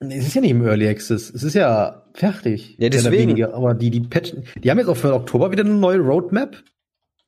[0.00, 1.30] Es ist ja nicht im Early Access.
[1.30, 2.76] Es ist ja fertig.
[2.78, 3.42] Ja, deswegen.
[3.44, 6.56] Aber die, die patchen, die haben jetzt auch für Oktober wieder eine neue Roadmap.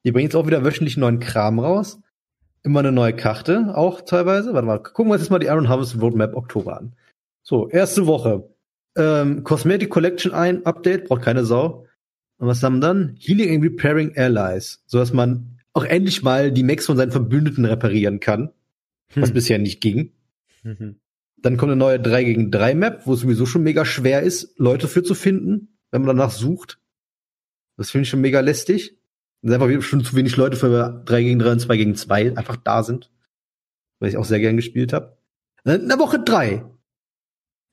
[0.05, 2.01] Die bringen jetzt auch wieder wöchentlich neuen Kram raus.
[2.63, 4.55] Immer eine neue Karte, auch teilweise.
[4.55, 6.95] Warte mal, gucken wir uns jetzt mal die Iron Harvest Roadmap Oktober an.
[7.43, 8.49] So, erste Woche.
[8.97, 11.87] Ähm, Cosmetic Collection ein, Update, braucht keine Sau.
[12.39, 13.17] Und was haben wir dann?
[13.19, 14.83] Healing and Repairing Allies.
[14.87, 18.51] So dass man auch endlich mal die Max von seinen Verbündeten reparieren kann.
[19.15, 19.35] Was hm.
[19.35, 20.13] bisher nicht ging.
[20.63, 20.97] Mhm.
[21.39, 24.55] Dann kommt eine neue 3 gegen 3 Map, wo es sowieso schon mega schwer ist,
[24.59, 26.79] Leute für zu finden, wenn man danach sucht.
[27.77, 28.97] Das finde ich schon mega lästig.
[29.43, 32.57] Sind einfach schon zu wenig Leute für 3 gegen 3 und 2 gegen 2 einfach
[32.57, 33.11] da sind.
[33.99, 35.17] Weil ich auch sehr gern gespielt habe.
[35.65, 36.65] In der Woche 3.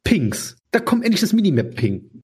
[0.04, 0.58] Pings.
[0.72, 2.24] Da kommt endlich das Minimap-Ping.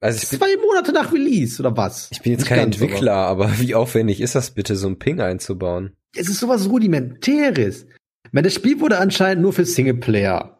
[0.00, 2.10] Also ich Zwei Monate nach Release, oder was?
[2.12, 3.46] Ich bin jetzt Nicht kein Entwickler, aber.
[3.46, 5.96] aber wie aufwendig ist das bitte, so ein Ping einzubauen?
[6.14, 7.86] Es ist sowas Rudimentäres.
[8.26, 10.56] Ich meine, das Spiel wurde anscheinend nur für Singleplayer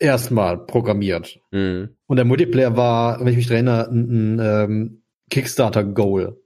[0.00, 1.38] erstmal programmiert.
[1.52, 1.90] Mhm.
[2.06, 6.40] Und der Multiplayer war, wenn ich mich erinnere, ein, ein ähm, Kickstarter-Goal.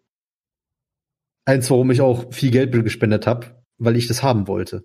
[1.44, 3.46] Eins, warum ich auch viel Geld gespendet habe,
[3.78, 4.84] weil ich das haben wollte.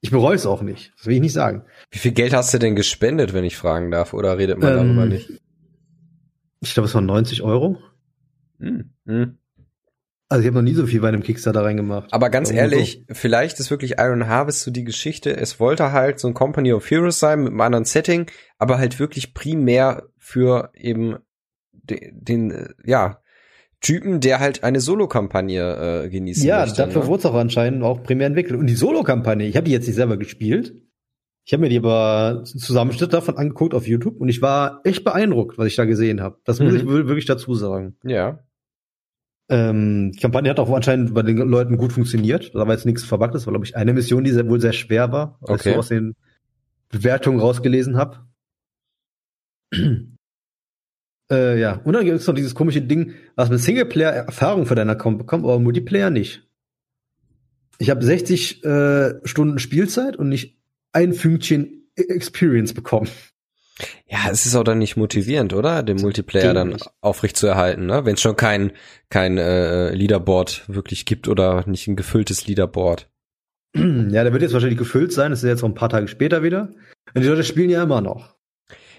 [0.00, 0.92] Ich bereue es auch nicht.
[0.96, 1.64] Das will ich nicht sagen.
[1.90, 4.14] Wie viel Geld hast du denn gespendet, wenn ich fragen darf?
[4.14, 5.30] Oder redet man ähm, darüber nicht?
[6.60, 7.78] Ich glaube, es waren 90 Euro.
[8.58, 8.90] Hm.
[9.06, 9.38] Hm.
[10.28, 12.12] Also ich habe noch nie so viel bei einem Kickstarter reingemacht.
[12.12, 13.14] Aber ganz Warum ehrlich, so?
[13.14, 15.36] vielleicht ist wirklich Iron Harvest so die Geschichte.
[15.36, 18.98] Es wollte halt so ein Company of Heroes sein mit einem anderen Setting, aber halt
[18.98, 21.18] wirklich primär für eben
[21.72, 23.21] den, den äh, ja,
[23.82, 26.80] Typen, der halt eine Solo-Kampagne äh, genießen ja, möchte.
[26.80, 27.08] Ja, dafür ne?
[27.08, 28.58] wurde es auch anscheinend auch primär entwickelt.
[28.58, 30.74] Und die Solo-Kampagne, ich habe die jetzt nicht selber gespielt.
[31.44, 35.58] Ich habe mir die aber Zusammenschnitt davon angeguckt auf YouTube und ich war echt beeindruckt,
[35.58, 36.38] was ich da gesehen habe.
[36.44, 36.78] Das muss mhm.
[36.78, 37.96] ich wirklich dazu sagen.
[38.04, 38.44] Ja.
[39.48, 42.54] Ähm, die Kampagne hat auch anscheinend bei den Leuten gut funktioniert.
[42.54, 43.02] Da war jetzt nichts.
[43.02, 45.70] Das war, glaube ich, eine Mission, die sehr, wohl sehr schwer war, was okay.
[45.70, 46.14] ich so aus den
[46.88, 48.20] Bewertungen rausgelesen habe.
[51.30, 54.74] Äh, ja, und dann gibt es noch dieses komische Ding, was mit Singleplayer Erfahrung für
[54.74, 56.48] deinen Account bekommt, aber Multiplayer nicht.
[57.78, 60.58] Ich habe 60 äh, Stunden Spielzeit und nicht
[60.92, 63.08] ein Fünkchen Experience bekommen.
[64.06, 65.82] Ja, es ist auch dann nicht motivierend, oder?
[65.82, 68.04] Den Multiplayer dann aufrecht zu erhalten, ne?
[68.04, 68.72] Wenn es schon kein,
[69.08, 73.08] kein äh, Leaderboard wirklich gibt oder nicht ein gefülltes Leaderboard.
[73.74, 76.42] Ja, der wird jetzt wahrscheinlich gefüllt sein, das ist jetzt noch ein paar Tage später
[76.42, 76.68] wieder.
[77.14, 78.36] Und die Leute spielen ja immer noch.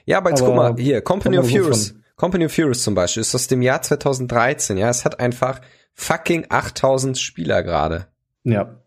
[0.05, 1.95] Ja, aber jetzt aber guck mal, hier, Company of Heroes.
[2.15, 4.89] Company of Heroes zum Beispiel ist aus dem Jahr 2013, ja.
[4.89, 5.61] Es hat einfach
[5.93, 8.07] fucking 8000 Spieler gerade.
[8.43, 8.79] Ja.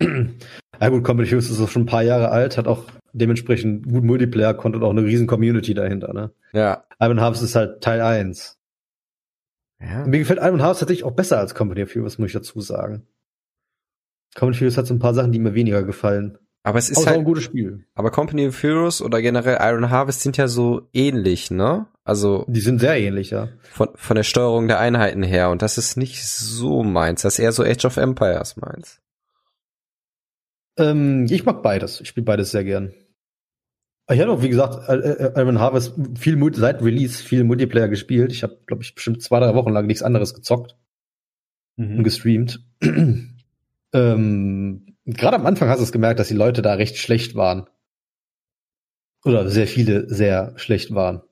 [0.00, 3.86] Ja gut, Company of Heroes ist auch schon ein paar Jahre alt, hat auch dementsprechend
[3.88, 6.32] gut Multiplayer konnte und auch eine riesen Community dahinter, ne?
[6.52, 6.84] Ja.
[7.00, 8.58] Iron Harvest ist halt Teil 1.
[9.80, 10.06] Ja.
[10.06, 13.06] Mir gefällt Iron Harvest tatsächlich auch besser als Company of Heroes, muss ich dazu sagen.
[14.34, 16.38] Company of Heroes hat so ein paar Sachen, die mir weniger gefallen.
[16.62, 17.86] Aber es ist halt ein gutes Spiel.
[17.94, 21.86] Aber Company of Heroes oder generell Iron Harvest sind ja so ähnlich, ne?
[22.04, 23.48] Also die sind sehr ähnlich, ja.
[23.62, 27.38] Von von der Steuerung der Einheiten her und das ist nicht so meins, das ist
[27.38, 29.00] eher so Age of Empires meins.
[30.76, 32.00] Ähm, ich mag beides.
[32.00, 32.92] Ich spiele beides sehr gern.
[34.10, 38.32] Ich habe auch, wie gesagt, Iron Harvest viel seit Release viel Multiplayer gespielt.
[38.32, 40.76] Ich habe, glaube ich, bestimmt zwei, drei Wochen lang nichts anderes gezockt
[41.76, 41.98] mhm.
[41.98, 42.64] und gestreamt.
[43.92, 47.68] ähm, Gerade am Anfang hast du es gemerkt, dass die Leute da recht schlecht waren.
[49.24, 51.22] Oder sehr viele sehr schlecht waren.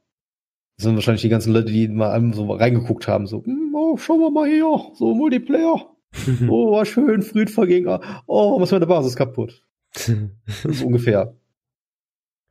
[0.77, 4.21] Das sind wahrscheinlich die ganzen Leute, die mal so reingeguckt haben, so, hm, oh, schauen
[4.21, 5.91] wir mal hier, so Multiplayer.
[6.49, 8.23] oh, war schön, Friedvergänger.
[8.27, 9.65] Oh, was ist meine Basis kaputt?
[9.95, 11.37] so ungefähr.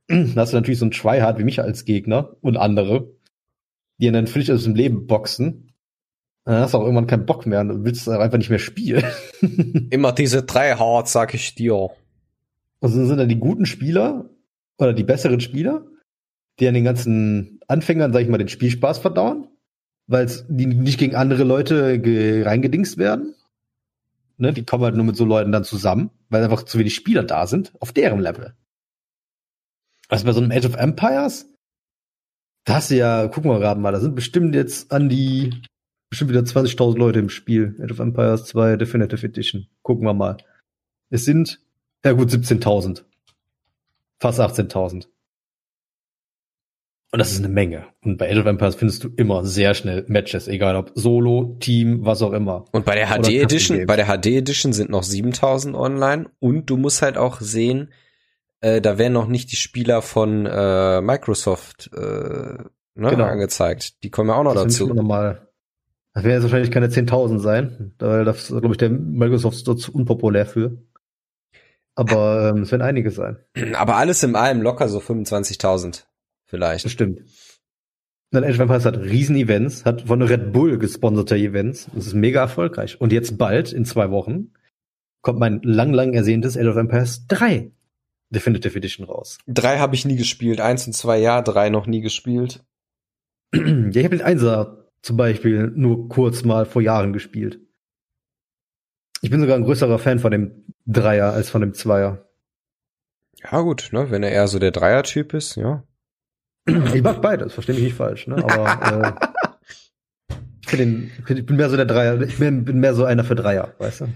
[0.08, 3.14] Dann hast du natürlich so einen Tryhard wie mich als Gegner und andere,
[3.98, 5.67] die dann völlig aus dem Leben boxen.
[6.48, 9.04] Dann hast du auch irgendwann keinen Bock mehr und willst einfach nicht mehr spielen.
[9.90, 11.90] Immer diese drei Hard, sag ich dir.
[12.80, 14.30] Also sind dann die guten Spieler
[14.78, 15.86] oder die besseren Spieler,
[16.58, 19.50] die an den ganzen Anfängern, sag ich mal, den Spielspaß verdauern,
[20.08, 22.02] weil die nicht gegen andere Leute
[22.46, 23.36] reingedingst werden.
[24.38, 27.24] Ne, die kommen halt nur mit so Leuten dann zusammen, weil einfach zu wenig Spieler
[27.24, 28.54] da sind, auf deren Level.
[30.08, 31.50] Also bei so einem Age of Empires,
[32.64, 35.62] da hast du ja, gucken wir gerade mal, da sind bestimmt jetzt an die,
[36.10, 37.76] bestimmt wieder 20.000 Leute im Spiel.
[37.82, 39.68] Age of Empires 2 Definitive Edition.
[39.82, 40.38] Gucken wir mal.
[41.10, 41.60] Es sind,
[42.04, 43.04] ja gut, 17.000.
[44.20, 45.08] Fast 18.000.
[47.12, 47.86] Und das ist eine Menge.
[48.04, 52.06] Und bei Age of Empires findest du immer sehr schnell Matches, egal ob Solo, Team,
[52.06, 52.66] was auch immer.
[52.74, 56.76] Und bei der HD Edition, bei der HD Edition sind noch 7000 online und du
[56.76, 57.94] musst halt auch sehen,
[58.60, 63.24] äh, da werden noch nicht die Spieler von äh, Microsoft äh, ne, Genau.
[63.24, 64.04] angezeigt.
[64.04, 64.88] Die kommen ja auch noch Das dazu.
[64.88, 65.47] müssen wir noch mal.
[66.18, 69.78] Das werden jetzt wahrscheinlich keine 10.000 sein, weil das ist, glaube ich, der Microsoft Store
[69.78, 70.82] zu unpopulär für.
[71.94, 73.38] Aber ähm, es werden einige sein.
[73.76, 76.06] Aber alles in allem locker so 25.000
[76.48, 76.86] vielleicht.
[76.86, 77.22] Das stimmt.
[78.32, 81.88] Dann Age of Empires hat Riesen-Events, hat von Red Bull gesponserte Events.
[81.94, 83.00] Das ist mega erfolgreich.
[83.00, 84.54] Und jetzt bald, in zwei Wochen,
[85.22, 87.72] kommt mein lang, lang ersehntes Age of Empires 3
[88.32, 89.38] Definitive Edition raus.
[89.46, 92.66] Drei habe ich nie gespielt, eins und zwei ja, drei noch nie gespielt.
[93.54, 97.60] ja, ich habe den Einser zum Beispiel nur kurz mal vor Jahren gespielt.
[99.22, 102.28] Ich bin sogar ein größerer Fan von dem Dreier als von dem Zweier.
[103.44, 105.84] Ja gut, ne, wenn er eher so der Dreier-Typ ist, ja.
[106.68, 108.36] Ich mag beides, verstehe mich nicht falsch, ne?
[108.44, 109.22] Aber
[110.30, 113.06] äh, ich, bin den, ich bin mehr so der Dreier, ich bin, bin mehr so
[113.06, 114.08] einer für Dreier, weißt du?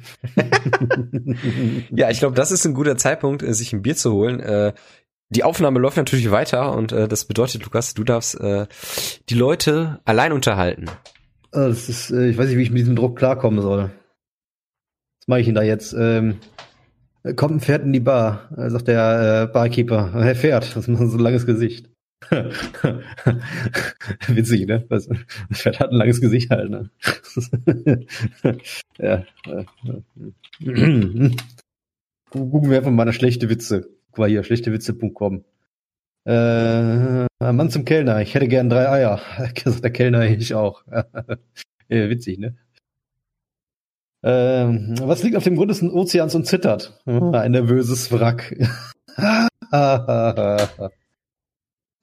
[1.92, 4.40] Ja, ich glaube, das ist ein guter Zeitpunkt, äh, sich ein Bier zu holen.
[4.42, 4.74] Äh,
[5.32, 8.68] die Aufnahme läuft natürlich weiter und äh, das bedeutet, Lukas, du darfst äh,
[9.30, 10.86] die Leute allein unterhalten.
[11.52, 13.92] Ah, Das ist, äh, ich weiß nicht, wie ich mit diesem Druck klarkommen soll.
[15.20, 15.94] Was mache ich denn da jetzt?
[15.98, 16.40] Ähm,
[17.24, 20.12] äh, kommt ein Pferd in die Bar, äh, sagt der äh, Barkeeper.
[20.14, 21.90] Herr Pferd, was macht so ein langes Gesicht?
[24.28, 24.86] Witzig, ne?
[24.90, 26.90] Das, das Pferd hat ein langes Gesicht halt, ne?
[29.00, 29.24] ja.
[29.48, 29.66] äh,
[30.66, 31.32] äh.
[32.32, 33.90] Gucken wir einfach mal eine schlechte Witze.
[34.12, 35.44] Guck mal hier, schlechtewitze.com.
[36.26, 39.22] Äh, Mann zum Kellner, ich hätte gern drei Eier.
[39.84, 40.84] Der Kellner, ich auch.
[40.92, 42.58] ja, witzig, ne?
[44.24, 47.02] Ähm, was liegt auf dem Grund des Ozeans und zittert?
[47.06, 48.56] Hm, Ein nervöses Wrack.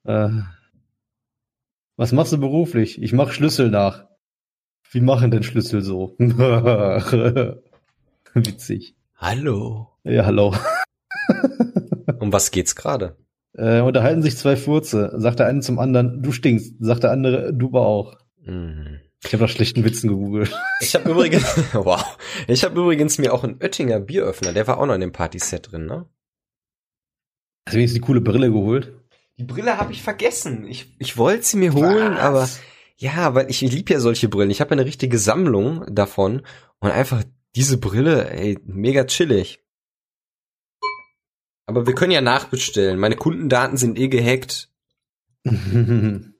[0.04, 0.30] Äh,
[1.96, 3.02] was machst du beruflich?
[3.02, 4.06] Ich mach Schlüssel nach.
[4.90, 6.16] Wie machen denn Schlüssel so?
[8.32, 8.94] Witzig.
[9.16, 9.88] Hallo.
[10.04, 10.54] Ja, hallo.
[12.20, 13.16] Um was geht's gerade?
[13.54, 15.12] Äh, unterhalten sich zwei Furze.
[15.16, 16.74] Sagt der eine zum anderen, du stinkst.
[16.80, 18.16] Sagt der andere, du aber auch.
[18.44, 19.00] Mhm.
[19.24, 20.54] Ich habe nach schlechten Witzen gegoogelt.
[20.80, 24.86] Ich habe übrigens, wow, ich habe übrigens mir auch einen Oettinger Bieröffner, der war auch
[24.86, 26.06] noch in dem Partyset drin, ne?
[27.66, 28.92] Hast du wenigstens die coole Brille geholt?
[29.36, 30.66] Die Brille habe ich vergessen.
[30.66, 32.20] Ich, ich wollte sie mir holen, Was?
[32.20, 32.48] aber
[32.96, 34.50] ja, weil ich lieb ja solche Brillen.
[34.50, 36.42] Ich habe eine richtige Sammlung davon
[36.78, 39.64] und einfach diese Brille, ey, mega chillig.
[41.68, 42.98] Aber wir können ja nachbestellen.
[42.98, 44.70] Meine Kundendaten sind eh gehackt.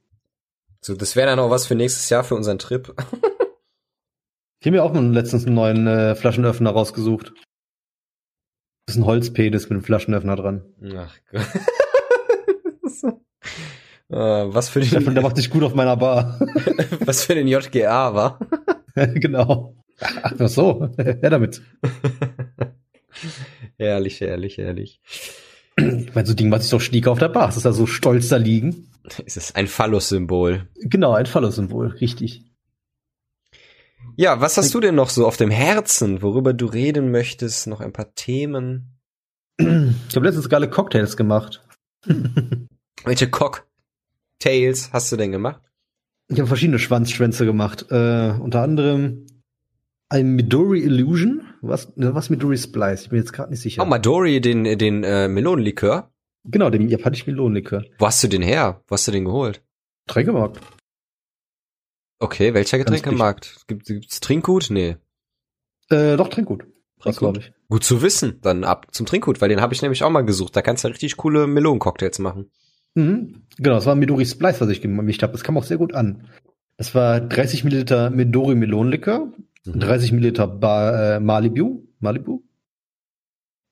[0.80, 2.94] So, das wäre dann auch was für nächstes Jahr für unseren Trip.
[4.60, 7.32] Ich habe mir auch letztens einen neuen äh, Flaschenöffner rausgesucht.
[8.86, 10.64] Das ist ein Holzpenis mit einem Flaschenöffner dran.
[10.96, 11.46] Ach Gott.
[14.08, 14.16] Äh,
[14.52, 16.40] was für Stefan, der den, macht sich gut auf meiner Bar.
[17.04, 18.40] was für den JGA war.
[18.94, 19.76] genau.
[20.00, 21.62] Ach, ach so, ja damit.
[23.78, 25.00] Herrlich, herrlich, herrlich.
[25.76, 27.46] Ich meine, so Ding macht sich doch schnieke auf der Bar.
[27.46, 28.90] Das ist da so stolz da liegen.
[29.26, 30.68] Es ist ein Phallus-Symbol.
[30.76, 32.44] Genau, ein Phallus-Symbol, richtig.
[34.16, 37.68] Ja, was hast du denn noch so auf dem Herzen, worüber du reden möchtest?
[37.68, 38.98] Noch ein paar Themen?
[39.60, 39.66] Ich
[40.16, 41.64] habe letztens geile Cocktails gemacht.
[43.04, 45.62] Welche Cocktails hast du denn gemacht?
[46.28, 47.86] Ich habe verschiedene Schwanzschwänze gemacht.
[47.90, 49.26] Äh, unter anderem
[50.08, 51.42] ein Midori Illusion.
[51.60, 53.02] Was, ne, was Midori Splice?
[53.04, 53.82] Ich bin jetzt gerade nicht sicher.
[53.82, 56.10] Oh, Madori, den, den äh, Melonenlikör.
[56.44, 57.84] genau, dem japanischen Melonenlikör.
[57.98, 58.82] Wo hast du den her?
[58.86, 59.62] Wo hast du den geholt?
[60.06, 60.60] Tränkemarkt.
[62.20, 63.66] Okay, welcher Getränkemarkt?
[63.68, 64.70] Gibt, gibt's Trinkgut?
[64.70, 64.96] Nee.
[65.90, 66.64] Äh, doch, Trinkgut.
[67.00, 67.38] Trinkgut.
[67.38, 67.52] ich.
[67.68, 70.56] Gut zu wissen, dann ab zum Trinkgut, weil den habe ich nämlich auch mal gesucht.
[70.56, 72.50] Da kannst du richtig coole Melonencocktails machen.
[72.94, 73.42] Mhm.
[73.58, 75.32] Genau, das war Midori Splice, was ich gemischt habe.
[75.32, 76.28] Das kam auch sehr gut an.
[76.76, 79.32] Das war 30 Milliliter Midori Melonenlikör,
[79.74, 79.80] Mhm.
[79.80, 82.42] 30 Milliliter ba äh, Malibu, Malibu,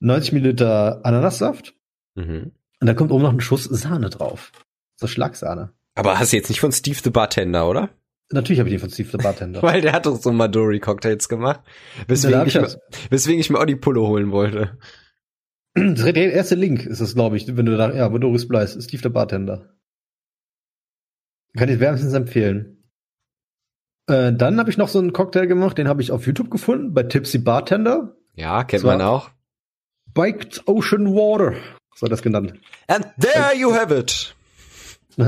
[0.01, 1.75] 90 Milliliter Ananassaft
[2.15, 2.53] Mhm.
[2.81, 4.53] und da kommt oben noch ein Schuss Sahne drauf.
[4.97, 5.73] So Schlagsahne.
[5.95, 7.91] Aber hast du jetzt nicht von Steve the Bartender, oder?
[8.31, 9.63] Natürlich habe ich den von Steve the Bartender.
[9.63, 11.61] Weil der hat doch so Madori-Cocktails gemacht.
[12.09, 12.69] Weswegen hab ich, mir,
[13.11, 14.79] weswegen ich mir auch die Pulle holen wollte.
[15.75, 18.81] Das ist der erste Link ist das, glaube ich, wenn du da, ja, Midori Splice,
[18.83, 19.75] Steve the Bartender.
[21.57, 22.76] Kann ich wärmstens empfehlen.
[24.07, 26.95] Äh, dann habe ich noch so einen Cocktail gemacht, den habe ich auf YouTube gefunden,
[26.95, 28.17] bei Tipsy Bartender.
[28.35, 29.31] Ja, kennt man auch.
[30.15, 31.55] Biked Ocean Water,
[31.95, 32.55] so hat das genannt.
[32.87, 34.35] And there you have it.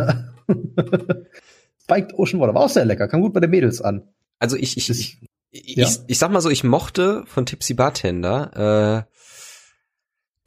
[1.88, 4.08] Biked Ocean Water, war auch sehr lecker, kam gut bei den Mädels an.
[4.38, 5.18] Also ich, ich, ich,
[5.50, 5.86] ich, ja.
[5.86, 9.12] ich, ich sag mal so, ich mochte von Tipsy Bartender äh,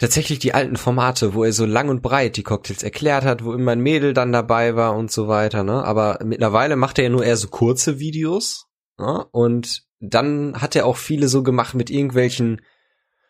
[0.02, 3.54] tatsächlich die alten Formate, wo er so lang und breit die Cocktails erklärt hat, wo
[3.54, 5.64] immer ein Mädel dann dabei war und so weiter.
[5.64, 5.84] Ne?
[5.84, 8.66] Aber mittlerweile macht er ja nur eher so kurze Videos.
[8.98, 9.26] Ne?
[9.32, 12.62] Und dann hat er auch viele so gemacht mit irgendwelchen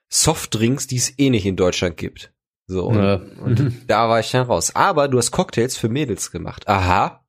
[0.08, 2.34] Softdrinks, die es eh nicht in Deutschland gibt.
[2.68, 3.16] So, und, Ja.
[3.16, 4.74] und da war ich dann raus.
[4.74, 6.70] Aber du hast Cocktails für Mädels gemacht.
[6.70, 7.21] Aha.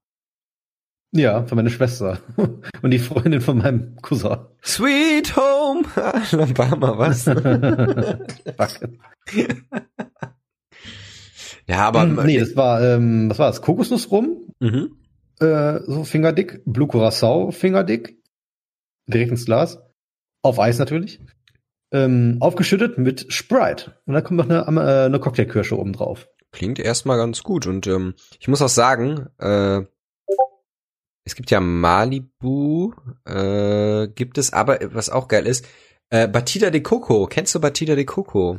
[1.15, 2.21] Ja, für meine Schwester.
[2.83, 4.39] Und die Freundin von meinem Cousin.
[4.65, 5.85] Sweet Home.
[5.95, 7.27] Alabama, was?
[11.69, 12.05] Ja, aber.
[12.05, 13.63] nee, das war, ähm, was war das?
[13.63, 14.97] Kokosnuss rum, mhm.
[15.39, 18.21] äh, so fingerdick, Blue Curacao fingerdick,
[19.07, 19.79] direkt ins Glas,
[20.43, 21.21] auf Eis natürlich,
[21.93, 23.95] ähm, aufgeschüttet mit Sprite.
[24.07, 26.29] Und dann kommt noch eine, äh, eine Cocktailkirsche oben drauf.
[26.51, 27.67] Klingt erstmal ganz gut.
[27.67, 29.83] Und ähm, ich muss auch sagen, äh,
[31.25, 32.93] es gibt ja Malibu,
[33.25, 35.67] äh, gibt es, aber was auch geil ist,
[36.11, 37.27] äh, Batida de Coco.
[37.27, 38.59] Kennst du Batida de Coco?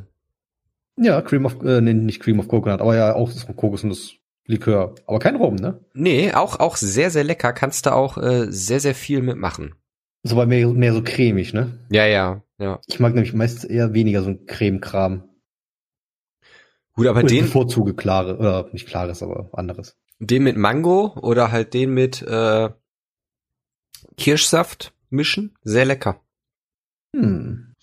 [0.97, 4.95] Ja, Cream of, äh, nee, nicht Cream of Coconut, aber ja auch so Kokosnuss Likör.
[5.07, 5.80] Aber kein Rum, ne?
[5.93, 7.53] Nee, auch, auch sehr, sehr lecker.
[7.53, 9.76] Kannst du auch äh, sehr, sehr viel mitmachen.
[10.24, 11.80] Ist aber mehr, mehr so cremig, ne?
[11.89, 12.80] Ja, ja, ja.
[12.88, 15.24] Ich mag nämlich meist eher weniger so ein Cremekram.
[16.96, 19.98] Gut, aber den, bevorzuge klare, oder nicht klares, aber anderes.
[20.20, 22.70] den mit Mango oder halt den mit äh,
[24.18, 26.22] Kirschsaft mischen, sehr lecker.
[27.16, 27.76] Hm.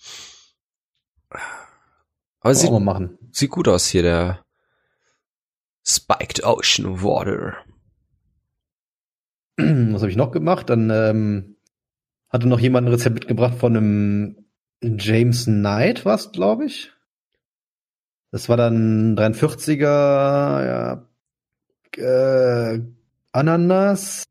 [2.39, 3.17] Aber sieht, machen.
[3.31, 4.45] sieht gut aus hier, der
[5.85, 7.57] Spiked Ocean Water.
[9.57, 10.69] Was habe ich noch gemacht?
[10.69, 11.57] Dann ähm,
[12.29, 14.45] hatte noch jemand ein Rezept mitgebracht von einem
[14.81, 16.91] James Knight, was glaube ich.
[18.31, 19.85] Das war dann 43er,
[20.65, 21.07] ja,
[21.97, 22.79] äh,
[23.33, 24.23] Ananas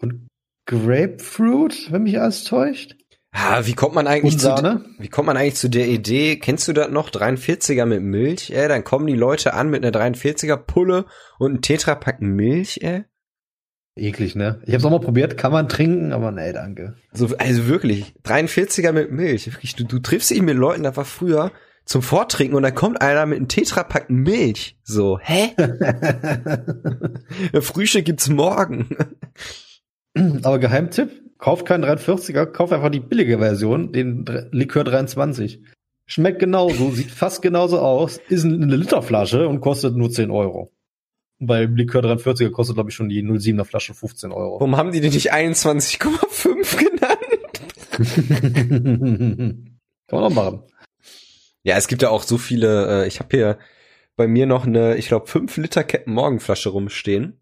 [0.00, 0.28] und
[0.66, 2.96] Grapefruit, wenn mich alles täuscht.
[3.32, 4.48] Ah, wie kommt man eigentlich zu,
[4.98, 6.38] wie kommt man eigentlich zu der Idee?
[6.38, 7.10] Kennst du das noch?
[7.10, 8.66] 43er mit Milch, ey?
[8.66, 11.04] Dann kommen die Leute an mit einer 43er Pulle
[11.38, 13.04] und einem Tetrapack Milch, ey?
[13.94, 14.60] Eklig, ne?
[14.62, 16.96] Ich habe es auch mal probiert, kann man trinken, aber nee, danke.
[17.12, 19.52] So, also wirklich, 43er mit Milch.
[19.52, 21.50] Wirklich, du, du triffst dich mit Leuten, das war früher
[21.86, 24.76] zum Vortrinken und dann kommt einer mit einem Tetrapack Milch.
[24.82, 25.54] So, hä?
[27.60, 28.88] Frühstück gibt's morgen.
[30.42, 35.62] aber Geheimtipp, kauft keinen 43er, kauft einfach die billige Version, den Likör 23.
[36.06, 40.72] Schmeckt genauso, sieht fast genauso aus, ist eine Literflasche und kostet nur 10 Euro.
[41.38, 44.58] Bei Likör 43er kostet, glaube ich, schon die 07er Flasche 15 Euro.
[44.58, 47.16] Warum haben die denn nicht 21,5 genannt?
[50.08, 50.62] Kann man auch machen.
[51.66, 53.58] Ja, es gibt ja auch so viele, äh, ich habe hier
[54.14, 57.40] bei mir noch eine, ich glaube, 5 Liter Captain Morgan Flasche rumstehen.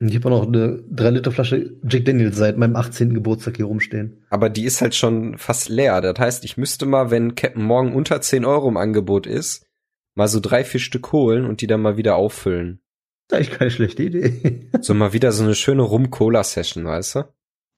[0.00, 3.12] Und ich habe auch noch eine 3 Liter Flasche Jack Daniels seit meinem 18.
[3.12, 4.24] Geburtstag hier rumstehen.
[4.30, 6.00] Aber die ist halt schon fast leer.
[6.00, 9.66] Das heißt, ich müsste mal, wenn Captain Morgan unter 10 Euro im Angebot ist,
[10.14, 12.78] mal so drei, vier Stück holen und die dann mal wieder auffüllen.
[13.26, 14.70] Das ist eigentlich keine schlechte Idee.
[14.80, 17.24] So mal wieder so eine schöne Rum-Cola-Session, weißt du?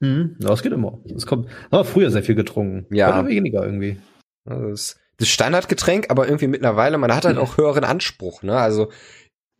[0.02, 1.00] Hm, ja, das geht immer.
[1.16, 2.94] Es kommt, aber früher sehr viel getrunken.
[2.94, 3.16] Ja.
[3.16, 3.96] Heute weniger irgendwie.
[4.44, 8.56] Also das, das Standardgetränk, aber irgendwie mittlerweile, man hat halt auch höheren Anspruch, ne?
[8.56, 8.90] Also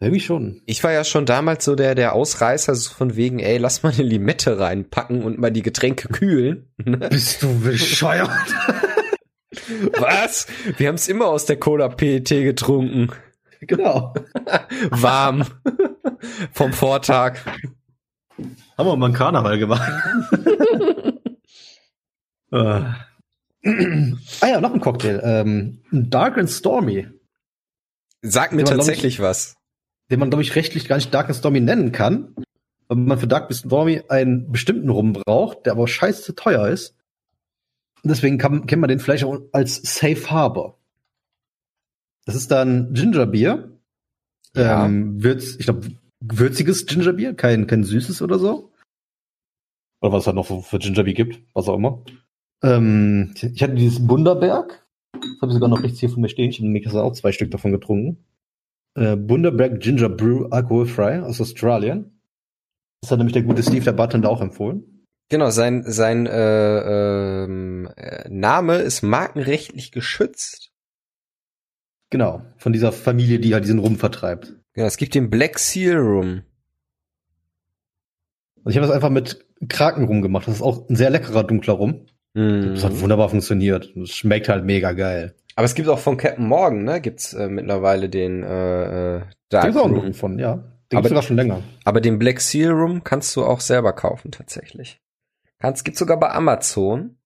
[0.01, 0.63] Irgendwie schon.
[0.67, 3.93] ich war ja schon damals so der, der Ausreißer, so von wegen, ey, lass mal
[3.93, 6.71] eine Limette reinpacken und mal die Getränke kühlen.
[6.79, 6.97] ne?
[7.11, 8.31] Bist du bescheuert?
[9.99, 10.47] Was?
[10.77, 13.11] Wir haben es immer aus der Cola PET getrunken.
[13.61, 14.15] genau.
[14.91, 15.45] Warm.
[16.53, 17.39] Vom Vortag.
[18.77, 19.91] Haben wir mal einen Karneval gemacht.
[22.53, 22.83] Äh.
[23.65, 25.21] ah ja, noch ein Cocktail.
[25.23, 27.09] Ähm, ein Dark and Stormy,
[28.23, 29.57] Sag mir tatsächlich was.
[30.11, 32.35] den man, glaube ich, rechtlich gar nicht Dark and Stormy nennen kann.
[32.89, 36.95] Weil man für Dark and Stormy einen bestimmten Rum braucht, der aber scheiße teuer ist.
[38.03, 40.79] Deswegen kann, kennt man den vielleicht auch als Safe Harbor.
[42.25, 43.71] Das ist dann Gingerbier.
[44.55, 44.87] Ja.
[44.87, 45.89] Ähm, würz, ich glaube,
[46.21, 48.73] würziges Gingerbier, kein, kein süßes oder so.
[50.01, 52.03] Oder was es halt noch für, für Gingerbier gibt, was auch immer.
[52.63, 54.87] Ähm, ich hatte dieses Bunderberg.
[55.13, 56.51] Das habe ich sogar noch rechts hier von mir stehen.
[56.51, 58.25] Ich habe nämlich auch zwei Stück davon getrunken.
[58.95, 62.21] Äh, Bunderberg Ginger Brew alkoholfrei aus Australien.
[63.01, 65.05] Das hat nämlich der gute Steve der Bartender auch empfohlen.
[65.31, 70.73] Genau, sein, sein äh, äh, Name ist markenrechtlich geschützt.
[72.11, 74.55] Genau, von dieser Familie, die halt diesen Rum vertreibt.
[74.73, 76.43] Genau, es gibt den Black Seal Rum.
[78.65, 80.49] Also ich habe das einfach mit Krakenrum gemacht.
[80.49, 82.07] Das ist auch ein sehr leckerer dunkler Rum.
[82.75, 83.01] Das hat Mhm.
[83.01, 83.93] wunderbar funktioniert.
[83.97, 85.35] Das schmeckt halt mega geil.
[85.57, 87.01] Aber es gibt auch von Captain Morgan, ne?
[87.01, 90.15] Gibt's äh, mittlerweile den äh, äh, Da Dark gibt's auch Rum.
[90.15, 90.55] Von, ja.
[90.55, 91.63] Den Aber- gibt's sogar schon länger.
[91.85, 95.01] Aber den Black Seal Rum kannst du auch selber kaufen tatsächlich.
[95.59, 97.17] Kannst, gibt's sogar bei Amazon.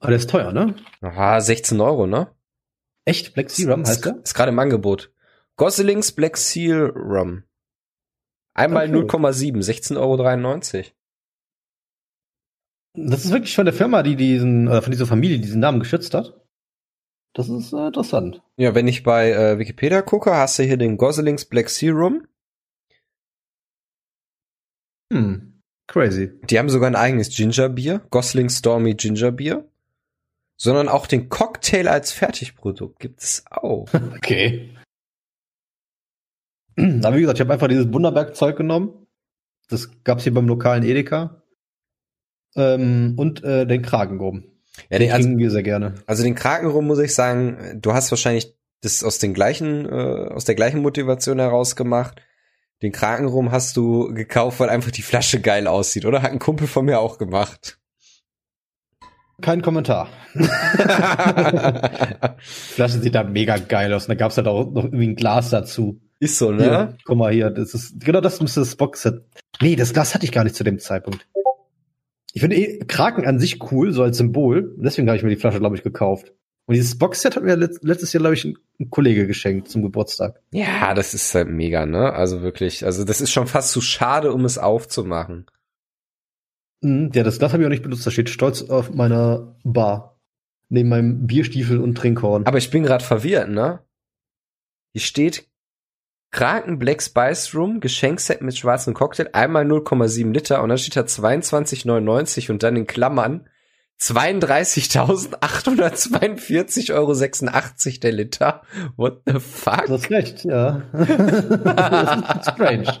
[0.00, 0.74] Aber der ist teuer, ne?
[1.00, 2.26] Aha, 16 Euro, ne?
[3.04, 3.34] Echt?
[3.34, 4.16] Black Sea Rum heißt ist, der?
[4.24, 5.12] ist gerade im Angebot.
[5.56, 7.44] Goslings Black Seal Rum.
[8.54, 9.06] Einmal Okay.
[9.06, 9.96] 0,7, 16,93
[10.78, 10.84] Euro.
[12.94, 15.80] Das ist wirklich von der Firma, die diesen, oder von dieser Familie, die diesen Namen
[15.80, 16.38] geschützt hat.
[17.34, 18.42] Das ist äh, interessant.
[18.56, 22.26] Ja, wenn ich bei äh, Wikipedia gucke, hast du hier den Goslings Black Serum.
[25.12, 25.60] Hm.
[25.86, 26.38] Crazy.
[26.48, 29.68] Die haben sogar ein eigenes Gingerbier, Gosling Stormy Gingerbier.
[30.58, 33.88] Sondern auch den Cocktail als Fertigprodukt gibt es auch.
[34.16, 34.76] Okay.
[36.76, 39.06] Aber wie gesagt, ich habe einfach dieses Wunderberg-Zeug genommen.
[39.68, 41.41] Das gab's hier beim lokalen Edeka.
[42.56, 44.44] Ähm, und äh, den Kragenrum.
[44.90, 45.94] Ja, den, also, trinken wir sehr gerne.
[46.06, 50.44] also den Krakenrum muss ich sagen, du hast wahrscheinlich das aus den gleichen, äh, aus
[50.44, 52.20] der gleichen Motivation heraus gemacht.
[52.82, 56.22] Den Krakenrum hast du gekauft, weil einfach die Flasche geil aussieht, oder?
[56.22, 57.78] Hat ein Kumpel von mir auch gemacht.
[59.40, 60.08] Kein Kommentar.
[62.38, 64.06] Flasche sieht da mega geil aus.
[64.06, 66.00] Da gab's halt auch noch irgendwie ein Glas dazu.
[66.18, 66.62] Ist so, ne?
[66.62, 69.24] Hier, guck mal hier, das ist, genau das müsste das Boxset.
[69.60, 71.26] Nee, das Glas hatte ich gar nicht zu dem Zeitpunkt.
[72.32, 74.74] Ich finde eh Kraken an sich cool, so als Symbol.
[74.76, 76.32] Und deswegen habe ich mir die Flasche, glaube ich, gekauft.
[76.66, 80.40] Und dieses Boxset hat mir letztes Jahr, glaube ich, ein Kollege geschenkt zum Geburtstag.
[80.52, 82.12] Ja, das ist halt mega, ne?
[82.12, 85.46] Also wirklich, also das ist schon fast zu schade, um es aufzumachen.
[86.80, 88.06] Mhm, ja, das Glas habe ich auch nicht benutzt.
[88.06, 90.20] Da steht stolz auf meiner Bar.
[90.68, 92.46] Neben meinem Bierstiefel und Trinkhorn.
[92.46, 93.80] Aber ich bin gerade verwirrt, ne?
[94.92, 95.51] Hier steht
[96.32, 101.02] Kraken Black Spice Room, Geschenkset mit schwarzem Cocktail, einmal 0,7 Liter und dann steht da
[101.02, 103.46] 22,99 und dann in Klammern
[104.00, 107.12] 32.842,86 Euro
[108.00, 108.62] der Liter.
[108.96, 109.84] What the fuck?
[109.86, 110.80] Du hast recht, ja.
[110.92, 112.98] das ist strange.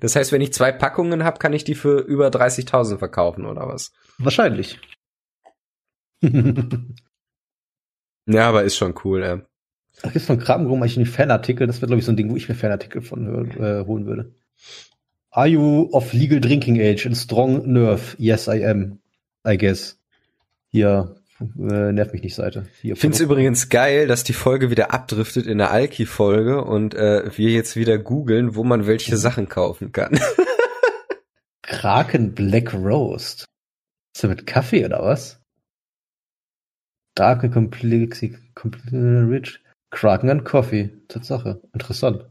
[0.00, 3.68] Das heißt, wenn ich zwei Packungen habe, kann ich die für über 30.000 verkaufen, oder
[3.68, 3.92] was?
[4.16, 4.80] Wahrscheinlich.
[8.26, 9.42] ja, aber ist schon cool, ey.
[10.02, 11.66] Da gibt's von Krabenrum eigentlich einen Fanartikel.
[11.66, 14.32] Das wäre, glaube ich, so ein Ding, wo ich mir Fanartikel von äh, holen würde.
[15.30, 18.16] Are you of legal drinking age and strong nerve?
[18.18, 19.00] Yes, I am.
[19.46, 19.98] I guess.
[20.70, 22.66] Hier, äh, nervt mich nicht Seite.
[22.80, 26.94] Hier, ich finde es übrigens geil, dass die Folge wieder abdriftet in der Alki-Folge und
[26.94, 29.18] äh, wir jetzt wieder googeln, wo man welche mhm.
[29.18, 30.18] Sachen kaufen kann.
[31.62, 33.44] Kraken Black Roast.
[34.14, 35.40] Ist der mit Kaffee oder was?
[37.14, 38.36] Dark Complexity,
[38.92, 39.60] Rich.
[39.90, 40.90] Kraken and Coffee.
[41.08, 41.60] Tatsache.
[41.72, 42.24] Interessant.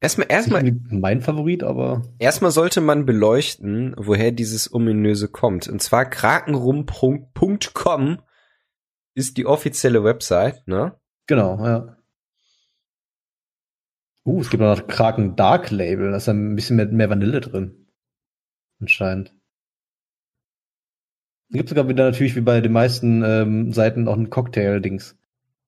[0.00, 0.72] Erstmal, erstmal.
[0.90, 2.02] Mein Favorit, aber.
[2.18, 5.68] Erstmal sollte man beleuchten, woher dieses ominöse kommt.
[5.68, 8.18] Und zwar krakenrum.com
[9.14, 10.98] ist die offizielle Website, ne?
[11.28, 11.96] Genau, ja.
[14.24, 16.10] Uh, es gibt noch Kraken Dark Label.
[16.10, 17.86] Da ist ein bisschen mehr, mehr Vanille drin.
[18.80, 19.34] Anscheinend.
[21.50, 25.16] Es gibt sogar wieder natürlich wie bei den meisten ähm, Seiten auch ein Cocktail-Dings.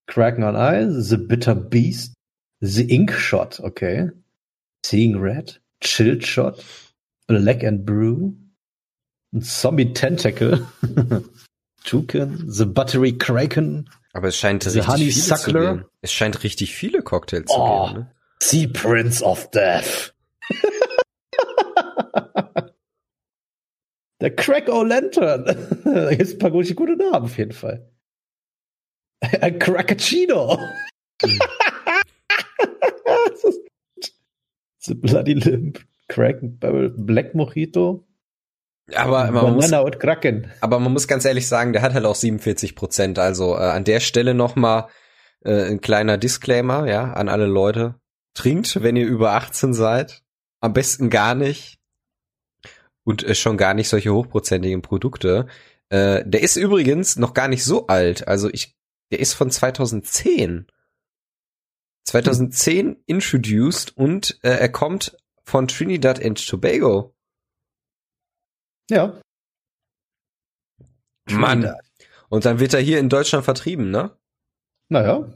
[0.07, 2.15] Kraken on Ice, The Bitter Beast,
[2.61, 4.09] The Ink Shot, okay.
[4.85, 6.63] Seeing Red, Chilled Shot,
[7.27, 8.35] Black and Brew,
[9.41, 10.67] Zombie Tentacle,
[11.85, 13.89] Toucan, The Buttery Kraken.
[14.13, 15.43] Aber es scheint The richtig Honey viele Suckler.
[15.43, 15.85] zu geben.
[16.03, 17.87] Es scheint richtig viele Cocktails Oh.
[17.89, 18.01] zu geben.
[18.05, 18.11] Ne?
[18.43, 20.13] Sea Prince of Death.
[24.21, 25.45] Der Crack O' Lantern.
[25.85, 27.91] da gibt ein paar gute Namen auf jeden Fall.
[29.21, 30.59] Ein Cracacino.
[31.21, 31.31] das
[33.45, 33.61] ist
[34.81, 35.85] The Bloody Limp.
[36.09, 38.07] Crack Barrel Black Mojito.
[38.95, 40.51] Aber man, muss, Banana und Kraken.
[40.61, 43.19] aber man muss ganz ehrlich sagen, der hat halt auch 47 Prozent.
[43.19, 44.89] Also äh, an der Stelle noch mal
[45.43, 47.95] äh, ein kleiner Disclaimer, ja, an alle Leute.
[48.35, 50.23] Trinkt, wenn ihr über 18 seid.
[50.61, 51.79] Am besten gar nicht.
[53.05, 55.47] Und äh, schon gar nicht solche hochprozentigen Produkte.
[55.89, 58.29] Äh, der ist übrigens noch gar nicht so alt.
[58.29, 58.77] Also ich,
[59.15, 60.67] der ist von 2010.
[62.05, 67.15] 2010 introduced und äh, er kommt von Trinidad and Tobago.
[68.91, 69.21] Ja.
[71.31, 71.77] Mann.
[72.29, 74.19] Und dann wird er hier in Deutschland vertrieben, ne?
[74.89, 75.33] Naja.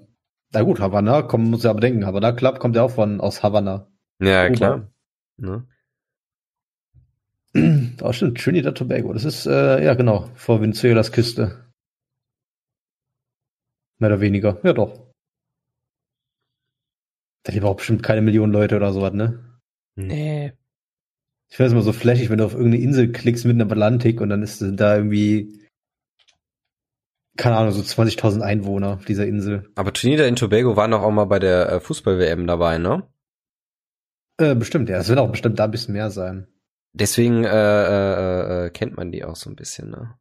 [0.51, 2.05] Na gut, Havanna, kommen, muss ja bedenken.
[2.05, 3.87] Havanna Club kommt ja auch von, aus Havanna.
[4.21, 4.57] Ja, Kuba.
[4.57, 4.93] klar.
[5.37, 5.69] Ne?
[7.97, 9.13] Da stimmt, Trinidad Tobago.
[9.13, 11.68] Das ist, äh, ja genau, vor Venezuelas Küste.
[13.99, 14.61] Mehr oder weniger.
[14.63, 15.09] Ja doch.
[17.43, 19.59] Da leben auch bestimmt keine Millionen Leute oder sowas, ne?
[19.97, 20.53] Nee.
[21.51, 24.21] Ich finde es immer so flashig, wenn du auf irgendeine Insel klickst mitten im Atlantik
[24.21, 25.67] und dann ist da irgendwie,
[27.37, 29.71] keine Ahnung, so 20.000 Einwohner auf dieser Insel.
[29.75, 33.09] Aber Trinidad und Tobago waren doch auch mal bei der äh, Fußball-WM dabei, ne?
[34.37, 34.99] Äh, bestimmt, ja.
[34.99, 36.47] Es wird auch bestimmt da ein bisschen mehr sein.
[36.93, 40.19] Deswegen äh, äh, äh, kennt man die auch so ein bisschen, ne?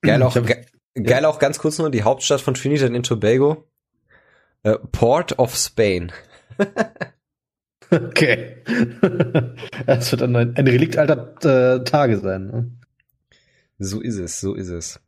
[0.00, 0.64] Geil auch, ge
[1.02, 3.68] geil auch ganz kurz nur die Hauptstadt von Trinidad und Tobago.
[4.62, 6.12] Äh, Port of Spain.
[7.90, 8.56] Okay.
[9.86, 12.46] Es wird dann ein, ein Relikt alter äh, Tage sein.
[12.46, 12.70] Ne?
[13.78, 15.00] So ist es, so ist es.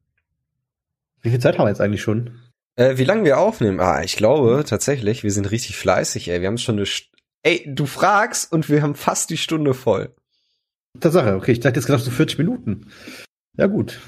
[1.22, 2.38] Wie viel Zeit haben wir jetzt eigentlich schon?
[2.76, 3.80] Äh, wie lange wir aufnehmen?
[3.80, 6.40] Ah, ich glaube tatsächlich, wir sind richtig fleißig, ey.
[6.40, 6.86] Wir haben schon eine.
[6.86, 7.10] St
[7.42, 10.14] ey, du fragst und wir haben fast die Stunde voll.
[10.98, 12.90] Tatsache, okay, ich dachte jetzt gedacht so 40 Minuten.
[13.56, 14.00] Ja, gut.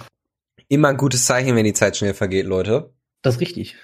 [0.73, 2.95] Immer ein gutes Zeichen, wenn die Zeit schnell vergeht, Leute.
[3.21, 3.77] Das ist richtig.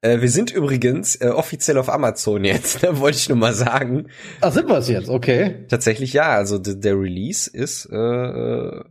[0.00, 4.08] Äh, wir sind übrigens äh, offiziell auf Amazon jetzt, da wollte ich nur mal sagen.
[4.40, 5.64] Ach, sind wir es jetzt, okay.
[5.68, 8.84] Tatsächlich ja, also der Release ist äh, äh,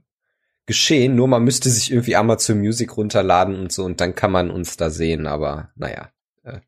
[0.66, 4.52] geschehen, nur man müsste sich irgendwie Amazon Music runterladen und so und dann kann man
[4.52, 6.14] uns da sehen, aber naja.
[6.44, 6.62] Äh,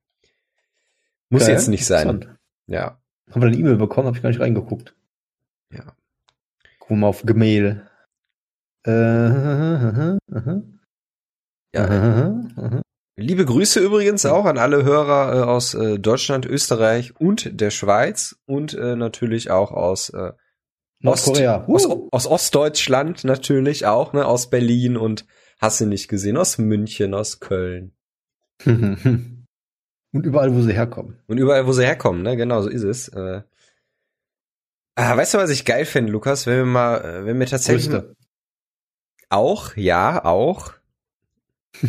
[1.30, 2.38] muss Geil, jetzt nicht sein.
[2.68, 3.00] Ja.
[3.30, 4.94] Haben wir eine E-Mail bekommen, habe ich gar nicht reingeguckt.
[5.72, 5.96] Ja.
[6.80, 7.88] Gucken wir mal auf Gemail.
[8.84, 10.62] Äh, aha, aha,
[11.74, 11.86] ja.
[11.86, 12.82] aha.
[13.18, 18.38] Liebe Grüße übrigens auch an alle Hörer äh, aus äh, Deutschland, Österreich und der Schweiz
[18.46, 20.12] und äh, natürlich auch aus
[21.02, 21.66] Nordkorea.
[21.68, 21.94] Ost, Uh.
[21.96, 25.26] aus, aus Ostdeutschland natürlich auch, ne, aus Berlin und
[25.60, 27.94] hast du nicht gesehen, aus München, aus Köln
[28.66, 31.20] Und überall, wo sie herkommen.
[31.28, 33.12] und überall, wo sie herkommen, ne, genau so ist es.
[34.96, 38.16] Ah, weißt du, was ich geil finde, Lukas, wenn wir mal, wenn wir tatsächlich Größte.
[39.32, 40.74] Auch, ja, auch.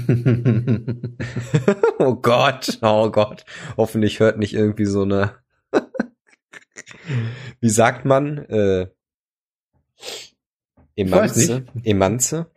[1.98, 3.44] oh Gott, oh Gott,
[3.76, 5.34] hoffentlich hört nicht irgendwie so eine,
[7.60, 8.86] wie sagt man, äh.
[10.94, 12.50] Emanze, Emanze?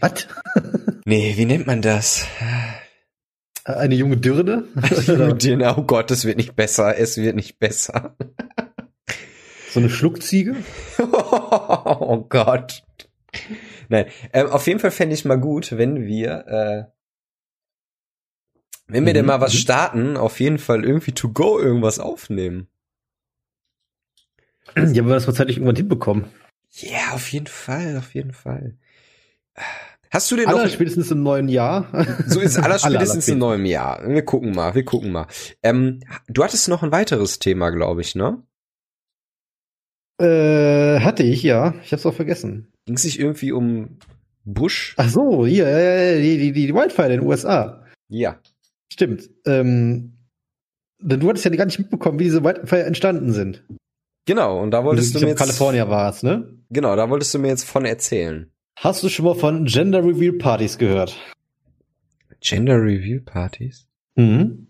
[0.00, 0.26] Was?
[1.04, 2.26] Nee, wie nennt man das?
[3.64, 4.64] Eine junge Dürre?
[4.74, 8.16] Mit dir, oh Gott, es wird nicht besser, es wird nicht besser.
[9.70, 10.54] so eine Schluckziege?
[10.98, 12.84] oh Gott.
[13.88, 16.92] Nein, ähm, auf jeden Fall fände ich mal gut, wenn wir, äh,
[18.88, 19.58] wenn wir Mhm, denn mal was mhm.
[19.58, 22.68] starten, auf jeden Fall irgendwie to go irgendwas aufnehmen.
[24.76, 26.24] Ja, aber wir das mal zeitlich irgendwann hinbekommen.
[26.70, 28.78] Ja, auf jeden Fall, auf jeden Fall.
[30.10, 30.70] Hast du den Aller noch?
[30.70, 31.86] spätestens im neuen Jahr.
[32.26, 34.06] So ist aller spätestens in neuem Jahr.
[34.06, 35.26] Wir gucken mal, wir gucken mal.
[35.62, 38.42] Ähm, du hattest noch ein weiteres Thema, glaube ich, ne?
[40.22, 41.74] Äh, hatte ich, ja.
[41.84, 42.68] Ich hab's auch vergessen.
[42.86, 43.98] Ging sich irgendwie um
[44.44, 44.94] Bush?
[44.96, 47.84] Ach so, hier, äh, die, die, die Wildfire in den USA.
[48.08, 48.38] Ja.
[48.92, 49.28] Stimmt.
[49.46, 50.12] Ähm,
[51.00, 53.64] denn du hattest ja gar nicht mitbekommen, wie diese Wildfire entstanden sind.
[54.26, 56.48] Genau, und da wolltest ich du mir jetzt Kalifornien war es, ne?
[56.70, 58.50] Genau, da wolltest du mir jetzt von erzählen.
[58.78, 61.16] Hast du schon mal von Gender Reveal Partys gehört?
[62.40, 63.86] Gender Review Partys?
[64.16, 64.68] Mhm.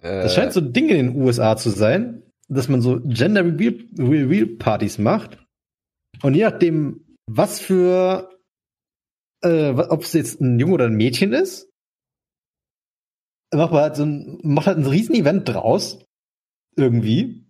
[0.00, 3.44] Äh, Das scheint so ein Ding in den USA zu sein, dass man so Gender
[3.44, 5.38] Reveal, Reveal Partys macht.
[6.22, 8.28] Und je nachdem, was für,
[9.42, 11.68] äh, ob es jetzt ein Junge oder ein Mädchen ist,
[13.54, 16.04] macht man halt so ein, macht halt ein riesen Event draus.
[16.76, 17.46] Irgendwie.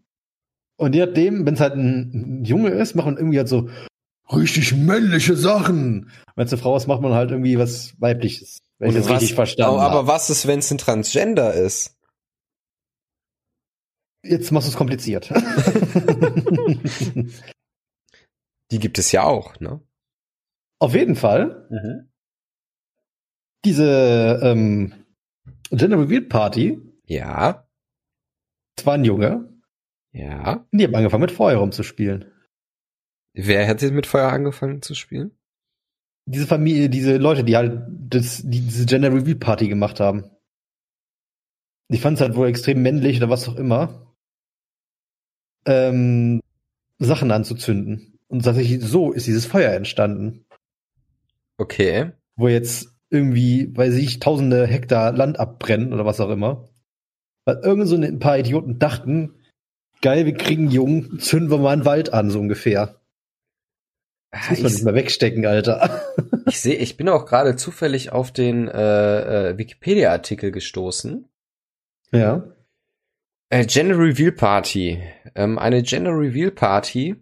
[0.79, 3.69] Und je nachdem, wenn es halt ein Junge ist, macht man irgendwie halt so
[4.33, 6.11] richtig männliche Sachen.
[6.37, 8.59] Wenn es eine Frau ist, macht man halt irgendwie was weibliches.
[8.79, 12.00] Wenn ich das richtig verstanden aber, aber was ist, wenn es ein Transgender ist?
[14.23, 15.31] Jetzt machst du es kompliziert.
[18.71, 19.81] Die gibt es ja auch, ne?
[20.79, 21.69] Auf jeden Fall.
[23.65, 24.93] Diese ähm,
[25.71, 27.67] Gender Reveal Party, Ja,
[28.79, 29.53] es war ein Junge,
[30.13, 30.65] ja.
[30.71, 32.33] und die haben angefangen mit Feuer rumzuspielen.
[33.35, 35.37] Wer hätte mit Feuer angefangen zu spielen?
[36.27, 40.31] Diese Familie, diese Leute, die halt das, die diese Gender Reveal Party gemacht haben.
[41.93, 44.10] Die fanden es halt wohl extrem männlich oder was auch immer,
[45.67, 46.41] ähm,
[46.99, 48.19] Sachen anzuzünden.
[48.29, 50.45] Und tatsächlich so ist dieses Feuer entstanden.
[51.59, 52.13] Okay.
[52.37, 56.69] wo jetzt irgendwie, weiß ich, tausende Hektar Land abbrennen oder was auch immer.
[57.45, 59.35] Weil irgend so ein paar Idioten dachten,
[60.01, 63.01] geil, wir kriegen Jungen, zünden wir mal einen Wald an, so ungefähr.
[64.31, 66.03] Das muss man nicht Ich, mehr wegstecken, Alter.
[66.47, 71.29] ich sehe, ich bin auch gerade zufällig auf den äh, äh, Wikipedia-Artikel gestoßen.
[72.13, 72.45] ja.
[73.53, 75.03] Äh, Gender Reveal Party.
[75.35, 77.17] Ähm, eine Gender Reveal Party,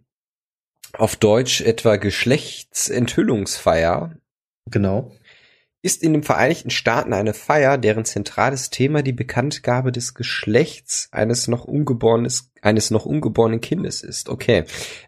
[0.93, 4.15] auf Deutsch etwa Geschlechtsenthüllungsfeier,
[4.71, 5.11] Genau.
[5.81, 11.49] ist in den Vereinigten Staaten eine Feier, deren zentrales Thema die Bekanntgabe des Geschlechts eines
[11.49, 14.29] noch ungeborenes, eines noch ungeborenen Kindes ist.
[14.29, 14.65] Okay.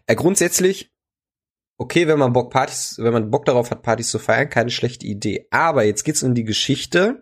[0.07, 0.89] Äh, grundsätzlich,
[1.77, 5.05] okay, wenn man Bock Partys, wenn man Bock darauf hat, Partys zu feiern, keine schlechte
[5.05, 5.45] Idee.
[5.51, 7.21] Aber jetzt geht's um die Geschichte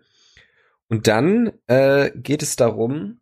[0.88, 3.20] und dann äh, geht es darum,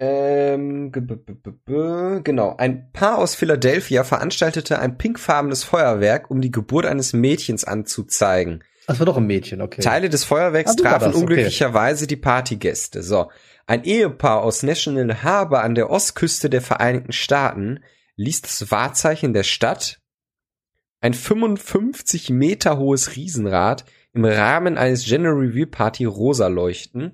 [0.00, 2.56] ähm, genau.
[2.56, 8.62] Ein Paar aus Philadelphia veranstaltete ein pinkfarbenes Feuerwerk, um die Geburt eines Mädchens anzuzeigen.
[8.86, 9.82] Das war doch ein Mädchen, okay.
[9.82, 11.20] Teile des Feuerwerks Ah, trafen das, okay.
[11.20, 13.02] unglücklicherweise die Partygäste.
[13.02, 13.30] So.
[13.66, 17.80] Ein Ehepaar aus National Harbor an der Ostküste der Vereinigten Staaten
[18.16, 20.00] ließ das Wahrzeichen der Stadt
[21.00, 27.12] ein 55 Meter hohes Riesenrad im Rahmen eines General Review Party rosa leuchten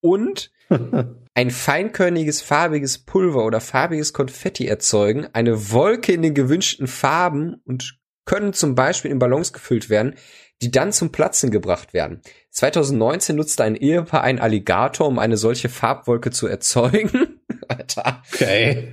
[0.00, 0.50] und
[1.34, 7.98] ein feinkörniges farbiges Pulver oder farbiges Konfetti erzeugen, eine Wolke in den gewünschten Farben und
[8.24, 10.14] können zum Beispiel in Ballons gefüllt werden,
[10.62, 12.22] die dann zum Platzen gebracht werden.
[12.50, 17.40] 2019 nutzte ein Ehepaar einen Alligator, um eine solche Farbwolke zu erzeugen.
[17.68, 18.22] Alter.
[18.32, 18.90] Okay.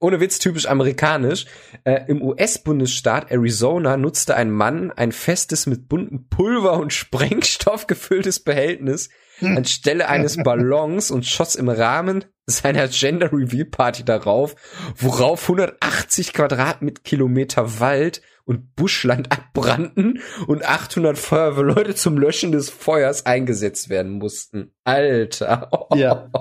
[0.00, 1.46] Ohne Witz, typisch amerikanisch.
[1.84, 8.40] Äh, Im US-Bundesstaat Arizona nutzte ein Mann ein festes mit buntem Pulver und Sprengstoff gefülltes
[8.40, 9.10] Behältnis
[9.40, 14.54] anstelle eines Ballons und schoss im Rahmen seiner Gender Reveal Party darauf,
[14.96, 23.90] worauf 180 Quadratkilometer Wald und Buschland abbrannten und 800 Feuerwehrleute zum Löschen des Feuers eingesetzt
[23.90, 24.72] werden mussten.
[24.84, 25.70] Alter.
[25.94, 26.30] Ja.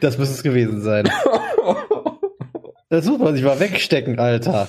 [0.00, 1.10] Das muss es gewesen sein.
[2.90, 4.68] Das muss man sich mal wegstecken, Alter.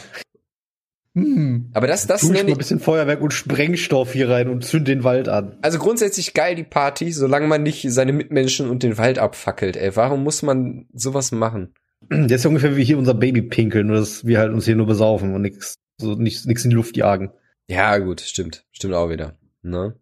[1.16, 1.70] Hm.
[1.74, 4.88] Aber das, das nenne ich mal ein bisschen Feuerwerk und Sprengstoff hier rein und zünd
[4.88, 5.58] den Wald an.
[5.62, 9.78] Also grundsätzlich geil die Party, solange man nicht seine Mitmenschen und den Wald abfackelt.
[9.78, 11.74] Ey, warum muss man sowas machen?
[12.10, 14.76] Das ist ja ungefähr wie hier unser Baby pinkeln, nur dass wir halt uns hier
[14.76, 17.32] nur besaufen und nix, so nix, nix in die Luft jagen.
[17.70, 19.38] Ja, gut, stimmt, stimmt auch wieder.
[19.62, 19.96] Ne?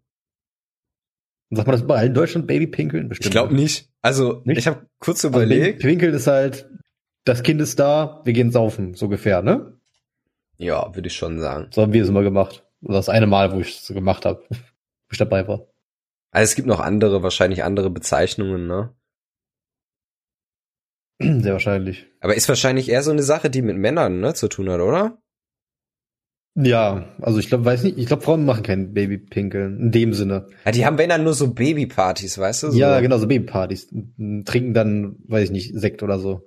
[1.50, 3.08] Sagt man das bei allen Deutschland Baby pinkeln?
[3.08, 3.26] Bestimmt.
[3.26, 3.88] Ich glaube nicht.
[4.02, 4.58] Also nicht?
[4.58, 5.76] ich habe kurz also überlegt.
[5.76, 6.68] Also pinkeln ist halt,
[7.24, 9.73] das Kind ist da, wir gehen saufen, so ungefähr, ne?
[10.56, 11.68] Ja, würde ich schon sagen.
[11.72, 12.64] So haben wir es immer gemacht.
[12.80, 15.66] Das eine Mal, wo ich es so gemacht habe, wo ich dabei war.
[16.30, 18.94] Also es gibt noch andere, wahrscheinlich andere Bezeichnungen, ne?
[21.20, 22.06] Sehr wahrscheinlich.
[22.20, 25.18] Aber ist wahrscheinlich eher so eine Sache, die mit Männern, ne, zu tun hat, oder?
[26.56, 30.46] Ja, also ich glaube, weiß nicht, ich glaube, Frauen machen kein Babypinkeln in dem Sinne.
[30.64, 32.70] Ja, die haben wenn dann nur so Babypartys, weißt du?
[32.70, 32.78] So.
[32.78, 33.88] Ja, genau, so Babypartys.
[34.44, 36.42] Trinken dann, weiß ich nicht, Sekt oder so.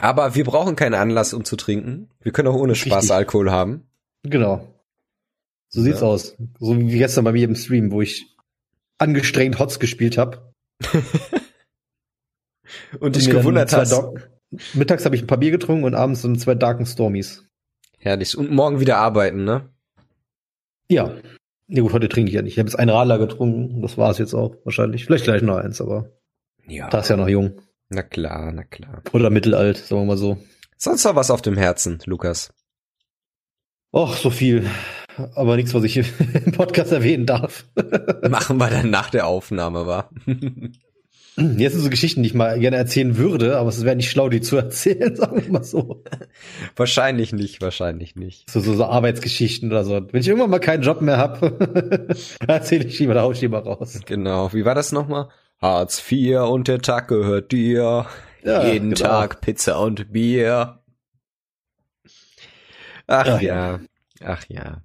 [0.00, 2.08] Aber wir brauchen keinen Anlass, um zu trinken.
[2.20, 3.12] Wir können auch ohne Spaß Richtig.
[3.12, 3.86] Alkohol haben.
[4.22, 4.68] Genau.
[5.68, 6.06] So sieht's ja.
[6.06, 6.36] aus.
[6.58, 8.26] So wie gestern bei mir im Stream, wo ich
[8.98, 10.52] angestrengt Hots gespielt habe.
[13.00, 14.02] und dich gewundert hast.
[14.74, 17.44] Mittags habe ich ein paar Bier getrunken und abends so zwei Darken Stormies.
[17.98, 18.36] Herrlich.
[18.36, 19.70] Und morgen wieder arbeiten, ne?
[20.88, 21.14] Ja.
[21.68, 22.52] Ja gut, heute trinke ich ja nicht.
[22.52, 23.80] Ich habe jetzt ein Radler getrunken.
[23.80, 25.06] Das war es jetzt auch wahrscheinlich.
[25.06, 26.10] Vielleicht gleich noch eins, aber
[26.66, 26.88] ja.
[26.90, 27.62] da ist ja noch jung.
[27.94, 29.02] Na klar, na klar.
[29.12, 30.38] Oder mittelalt, sagen wir mal so.
[30.78, 32.50] Sonst noch was auf dem Herzen, Lukas?
[33.92, 34.66] Och, so viel.
[35.34, 35.98] Aber nichts, was ich
[36.46, 37.66] im Podcast erwähnen darf.
[38.30, 40.08] Machen wir dann nach der Aufnahme, wa?
[41.36, 44.30] Jetzt sind so Geschichten, die ich mal gerne erzählen würde, aber es wäre nicht schlau,
[44.30, 46.02] die zu erzählen, sagen wir mal so.
[46.76, 48.50] Wahrscheinlich nicht, wahrscheinlich nicht.
[48.50, 50.00] So, so, so Arbeitsgeschichten oder so.
[50.10, 52.08] Wenn ich irgendwann mal keinen Job mehr habe,
[52.46, 54.00] erzähle ich lieber, da hau ich lieber raus.
[54.06, 54.50] Genau.
[54.54, 55.28] Wie war das nochmal?
[55.62, 58.06] Hartz IV und der Tag gehört dir.
[58.42, 59.08] Ja, Jeden genau.
[59.08, 60.82] Tag Pizza und Bier.
[63.06, 63.40] Ach ja.
[63.40, 63.80] ja.
[64.24, 64.82] Ach ja.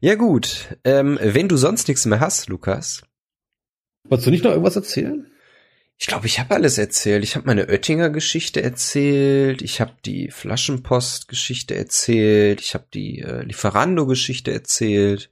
[0.00, 0.76] Ja gut.
[0.84, 3.02] Ähm, wenn du sonst nichts mehr hast, Lukas.
[4.04, 5.30] Wolltest du nicht noch irgendwas erzählen?
[5.98, 7.22] Ich glaube, ich habe alles erzählt.
[7.22, 9.62] Ich habe meine Oettinger Geschichte erzählt.
[9.62, 12.60] Ich habe die Flaschenpost Geschichte erzählt.
[12.60, 15.30] Ich habe die äh, Lieferando Geschichte erzählt.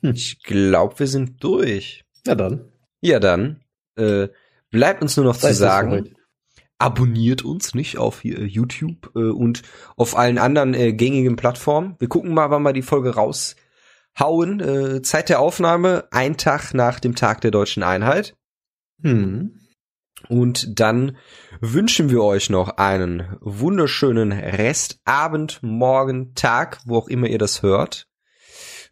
[0.00, 0.12] Hm.
[0.14, 2.04] Ich glaube, wir sind durch.
[2.26, 2.73] Ja dann.
[3.04, 3.60] Ja, dann
[3.96, 4.28] äh,
[4.70, 6.14] bleibt uns nur noch zu sagen,
[6.78, 9.60] abonniert uns nicht auf äh, YouTube äh, und
[9.96, 11.96] auf allen anderen äh, gängigen Plattformen.
[11.98, 14.60] Wir gucken mal, wann wir die Folge raushauen.
[14.60, 18.36] Äh, Zeit der Aufnahme, ein Tag nach dem Tag der deutschen Einheit.
[19.02, 19.60] Hm.
[20.30, 21.18] Und dann
[21.60, 28.08] wünschen wir euch noch einen wunderschönen Restabend, Morgen, Tag, wo auch immer ihr das hört.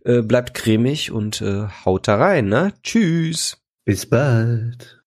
[0.05, 2.75] Äh, bleibt cremig und äh, haut da rein, ne?
[2.83, 3.62] Tschüss.
[3.87, 5.02] Bis bald.